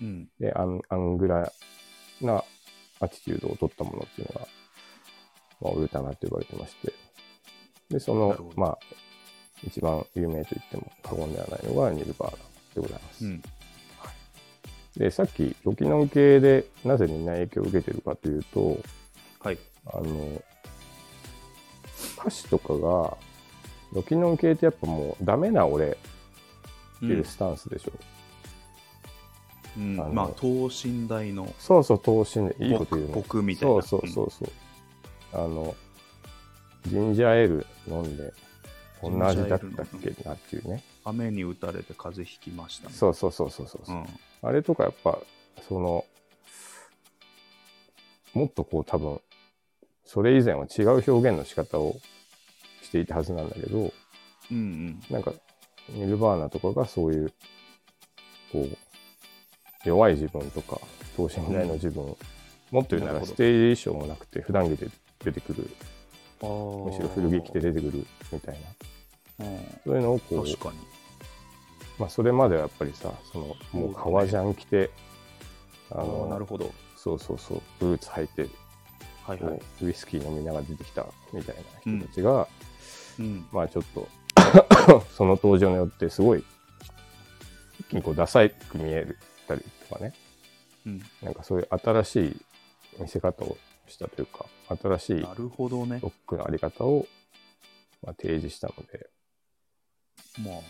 [0.00, 0.28] うん。
[0.40, 1.52] で、アンアングラ
[2.22, 2.42] な
[3.00, 4.46] アティチュードを取ったものっていうのが、
[5.60, 6.94] まあ、オルタナって呼ばれてまして、
[7.90, 8.78] で、そのまあ、
[9.62, 12.38] 一番有名と言っても過言ではないのがニルバーナ
[12.76, 13.26] でございます。
[13.26, 13.42] うん
[14.96, 18.78] で、さっき、ロキノン系でなぜみんな影響を受けてるかというと、
[19.40, 20.42] はいあの、
[22.18, 23.16] 歌詞とかが、
[23.92, 27.92] ロキノン系ってやっぱもうダメな俺っていうスタンスでしょ。
[29.78, 33.22] うんまあ等身大のそうそう、等身でいいこと言う僕ね。
[33.22, 34.50] 僕みたいなそうそうそうそう。
[35.32, 35.74] あの、
[36.86, 38.32] ジンジャーエール飲んで、
[39.00, 40.82] こんな味だったっけなっていうね。
[41.04, 42.94] 雨に打たれて風邪ひきましたね。
[42.94, 43.82] そうそうそうそうそう。
[43.88, 43.92] う。
[43.92, 44.06] ん。
[44.42, 45.18] あれとかやっぱ、
[45.68, 46.04] その、
[48.34, 49.20] もっとこう多分、
[50.04, 51.96] それ以前は違う表現の仕方を
[52.82, 53.92] していたはずなんだけど、
[54.50, 55.02] うんうん。
[55.10, 55.32] なんか、
[55.88, 57.32] ニルバーナとかがそういう、
[58.52, 58.68] こう、
[59.84, 60.80] 弱い自分とか、
[61.16, 62.04] 等身大の自分、
[62.70, 64.88] もっと言うならステージ衣装もなくて、普段着で
[65.24, 65.70] 出てくる、
[66.42, 68.60] むしろ古着着て出てくるみたいな、
[69.40, 69.80] うん。
[69.84, 70.78] そういうのをこう、確かに。
[71.98, 74.90] まあ、それまではやっぱりさ、その、もう革ジャン着て、
[75.90, 76.72] ああーなるの、ほど。
[76.96, 78.48] そうそうそう、ブーツ履いて、
[79.26, 79.60] はいはい。
[79.82, 81.62] ウイスキー飲みながら出てきたみたいな
[81.98, 82.48] 人たちが、
[83.18, 83.46] うん。
[83.52, 84.08] まあちょっと、
[85.16, 86.44] その登場によってすごい、
[87.80, 90.14] 一気にこうダサいく見えるたりとかね、
[90.86, 91.02] うん。
[91.22, 92.36] なんかそういう新しい
[93.00, 94.46] 見せ方をしたというか、
[94.80, 95.98] 新しいなるほどね。
[96.02, 97.06] ロックのあり方を、
[98.02, 99.10] まあ、提示したので、
[100.38, 100.60] まあ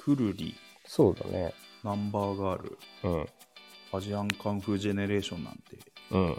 [0.00, 0.54] くるり
[0.86, 1.54] そうだね。
[1.84, 3.26] ナンバーガールうん。
[3.94, 5.78] アジアンカンフージェネレーションなんて
[6.10, 6.34] うん。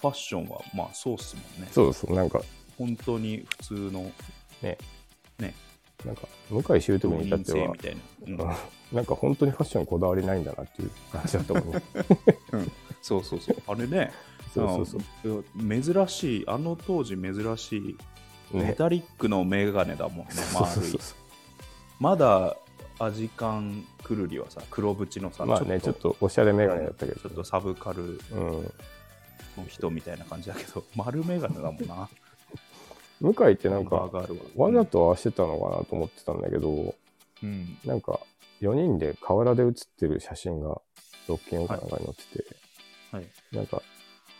[0.00, 2.14] ファッションはまあそうっすもんねそうそう。
[2.14, 2.40] なんか、
[2.76, 4.10] 本当に普通の
[4.62, 4.78] ね。
[5.38, 5.54] ね
[6.04, 8.56] なんか、向井秀動徳に至ってはみ、たいな、うんうん
[8.92, 11.82] なんか本当にファッションにこだわりないんだなっていう感じだと思うね。
[13.00, 14.12] そうそうそうあれね
[14.52, 15.44] そうそうそう。
[15.56, 17.96] うん珍しいあの当時珍しい
[18.52, 18.74] メね。
[18.74, 21.14] タリックのメガネだもんねそうそう丸いそうそ
[22.02, 22.56] まだ
[22.98, 25.46] アジカンくるりはさ黒縁のさう。
[25.46, 27.20] まあね、ちょっとおしゃれメガネだったけど。
[27.20, 28.72] ちょっとサブカルうん。
[29.56, 32.08] の人みたいな感じだけど丸メガネだもんな。
[33.20, 34.10] 向井ってなんか、
[34.56, 34.72] わ。
[34.72, 36.96] ざと合わせてたのかなと思ってたんだけど、
[37.40, 37.78] うん。
[37.84, 38.18] なんか、
[38.60, 40.80] 4人で河原で写ってる写真が、
[41.28, 42.56] ロッキンオーかなんかに載ってて、
[43.12, 43.26] はい。
[43.52, 43.80] なんか、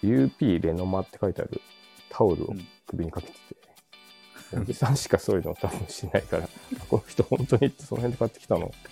[0.02, 1.60] UP レノマって書いてある
[2.10, 2.66] タオルをうん。
[2.86, 3.71] 首にかけてて、
[4.61, 6.48] おじさんしかそういうの多分しないから、あ
[6.88, 8.72] この人本当にその辺で買ってきたの？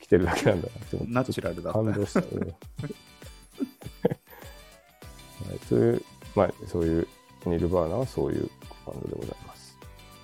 [0.00, 1.78] 着てるだけなんだなって思って、ナチュラルだった。
[1.78, 2.20] 感動した。
[2.20, 2.54] う ん
[5.48, 6.02] はい、そういう、
[6.34, 7.06] まあ、そういう、
[7.46, 8.50] ニルバーナはそういう
[8.86, 9.76] バンドでございます。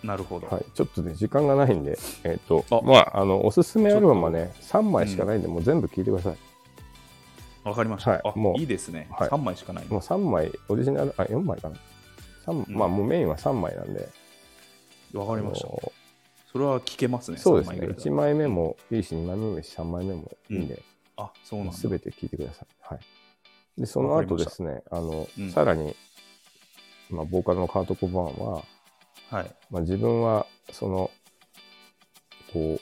[0.03, 6.37] なるほど、はい、ちょっとね、時間がないんで、えっ、とあ、まあ、あの、おすすめアルバムはね、3枚しかないんで、もう全部聴いてください。
[7.65, 8.61] わかりました、あはいもう。
[8.61, 9.29] いいですね、はい。
[9.31, 11.77] 3枚しかないもう3枚、オリジナル、あ、4枚かな。
[12.45, 12.75] 三うん。
[12.75, 14.09] まあ、もうメインは3枚なんで。
[15.15, 15.69] わかりました。
[16.53, 17.77] それは聞けますねそうですね。
[17.77, 20.69] 三枚ぐらいだ1枚目もいいし、2枚目もいいし、3枚目もいいん。
[20.69, 20.83] で、
[21.17, 21.75] あそうなんだ。
[21.75, 22.95] すべて聴いてください。
[22.95, 23.01] はい。
[23.81, 25.51] で、その後ですね、あの、うん。
[25.51, 25.97] さらに、
[27.11, 28.63] まあ、ボーカルのカート・コバーンは、
[29.31, 29.51] はい。
[29.71, 31.11] まあ、自分は、その、
[32.53, 32.79] こ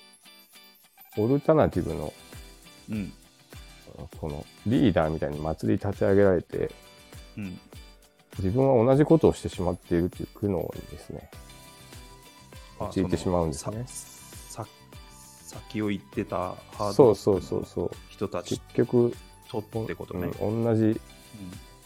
[1.17, 2.13] う、オルタナティブの、
[2.91, 3.13] うん。
[4.19, 6.71] このリーダーみたいに祭り立ち上げられて、
[7.37, 7.59] うん
[8.39, 11.31] 自分は同じことをしてしまっているという苦悩にですね、
[12.79, 13.85] あ陥ってしまうんですね。
[15.53, 17.91] 先を言ってたハードそうそうそうそう。
[18.09, 19.15] 人たち結局、
[19.51, 20.99] とってことね、うん同じ、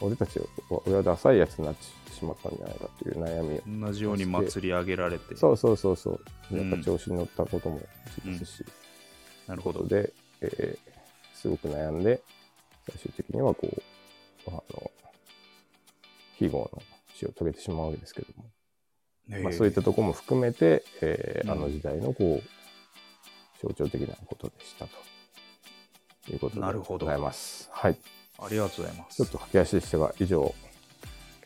[0.01, 0.47] 俺たちは
[0.86, 3.62] 親ダサいやつになってしまったんじゃないかという悩みを。
[3.66, 6.20] うん同じように祭り上げられてそうそうそうそう。
[6.53, 7.80] うんやっぱ調子に乗ったことも
[8.24, 8.64] 事実し、
[9.49, 10.97] なるほどで、えー
[11.34, 12.20] すごく悩んで、
[12.88, 13.82] 最終的にはこう、
[14.49, 14.62] あの、
[16.39, 16.82] 非業の
[17.14, 18.45] 死を遂げてしまうわけですけども、
[19.28, 27.68] ねまあ、そういったとこも含めて、えーうんあの時代のこう、象徴的なことでしたということでなるほどございます。
[27.72, 27.97] はい。
[28.39, 30.55] ありがとうございますちょっと駆け足でしたが、以上、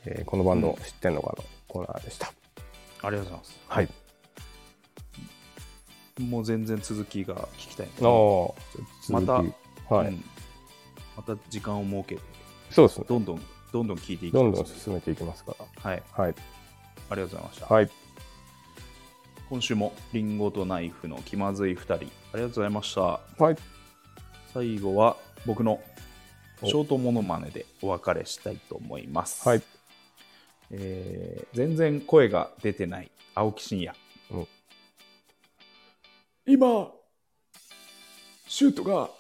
[0.05, 2.33] えーこのバンド知ってんのかのコーナーでした。
[3.03, 3.89] ありがとうございますはい。
[6.19, 10.25] もう全然続きが聞きたいんでああ、またはい、うん
[11.17, 12.23] また時間を設けて、
[12.71, 13.07] そうですね。
[13.09, 13.43] どんどん、
[13.73, 16.03] どんどん聞いていきどんますどん進めていきますかはい。
[16.17, 16.25] ら。
[16.25, 16.35] はい。
[17.11, 17.67] ありがとうございました。
[17.67, 17.91] はい。
[19.49, 23.01] 今週もリンゴとナイフの気まずい2人、ありがとうございました。
[23.01, 23.57] はい。
[24.53, 25.17] 最後は
[25.47, 25.81] 僕の
[26.63, 29.49] おショートモノマネでお別れしたいと思います。
[29.49, 29.63] はい。
[30.71, 33.97] えー全然声が出てない青木真也。
[34.31, 34.47] うん
[36.47, 36.91] 今、
[38.49, 39.11] シュートが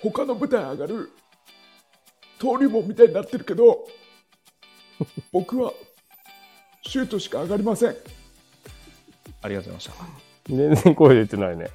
[0.00, 1.10] 他の舞台上がる
[2.42, 3.86] 登竜門みたいになってるけど、
[5.30, 5.72] 僕は
[6.82, 7.96] シュートしか上がりません。
[9.42, 9.98] ありがとうございまし
[10.48, 10.52] た。
[10.52, 11.68] 全然声出てないね。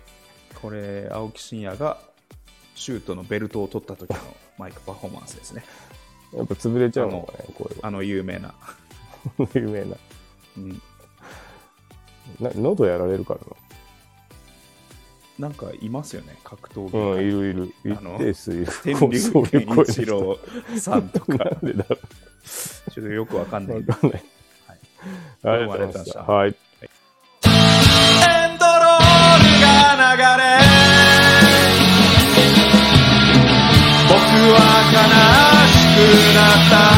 [0.61, 1.99] これ、青木真也が
[2.76, 4.18] シュートのベルトを取った時の
[4.57, 5.63] マイクパフォーマンスですね。
[6.34, 8.49] やっぱ潰れちゃうのかね、声あの有名な。
[8.49, 9.47] が。
[9.55, 9.95] 有名な。
[10.57, 10.82] うん、
[12.41, 13.66] な喉やられるからな
[15.49, 17.15] んかいますよね、格闘な。
[17.15, 17.41] うん、い技。
[17.41, 17.73] るいる。
[17.85, 18.67] 一あの定数いる。
[18.83, 19.09] 天竜
[19.51, 20.38] 健一郎
[20.79, 21.97] さんとか、なんでだろ
[22.91, 23.79] ちょっとよくわかんなう。
[23.81, 23.95] いわ。
[23.95, 24.23] かんない。
[24.67, 24.79] はい
[25.43, 26.23] ありがとうございました。
[26.23, 26.49] はい。
[26.49, 26.55] エン
[28.57, 29.67] ドロールが
[30.15, 30.47] 流れ
[34.09, 34.13] 僕
[34.53, 34.57] は
[34.93, 34.95] 悲
[35.69, 35.97] しく
[36.35, 36.96] なった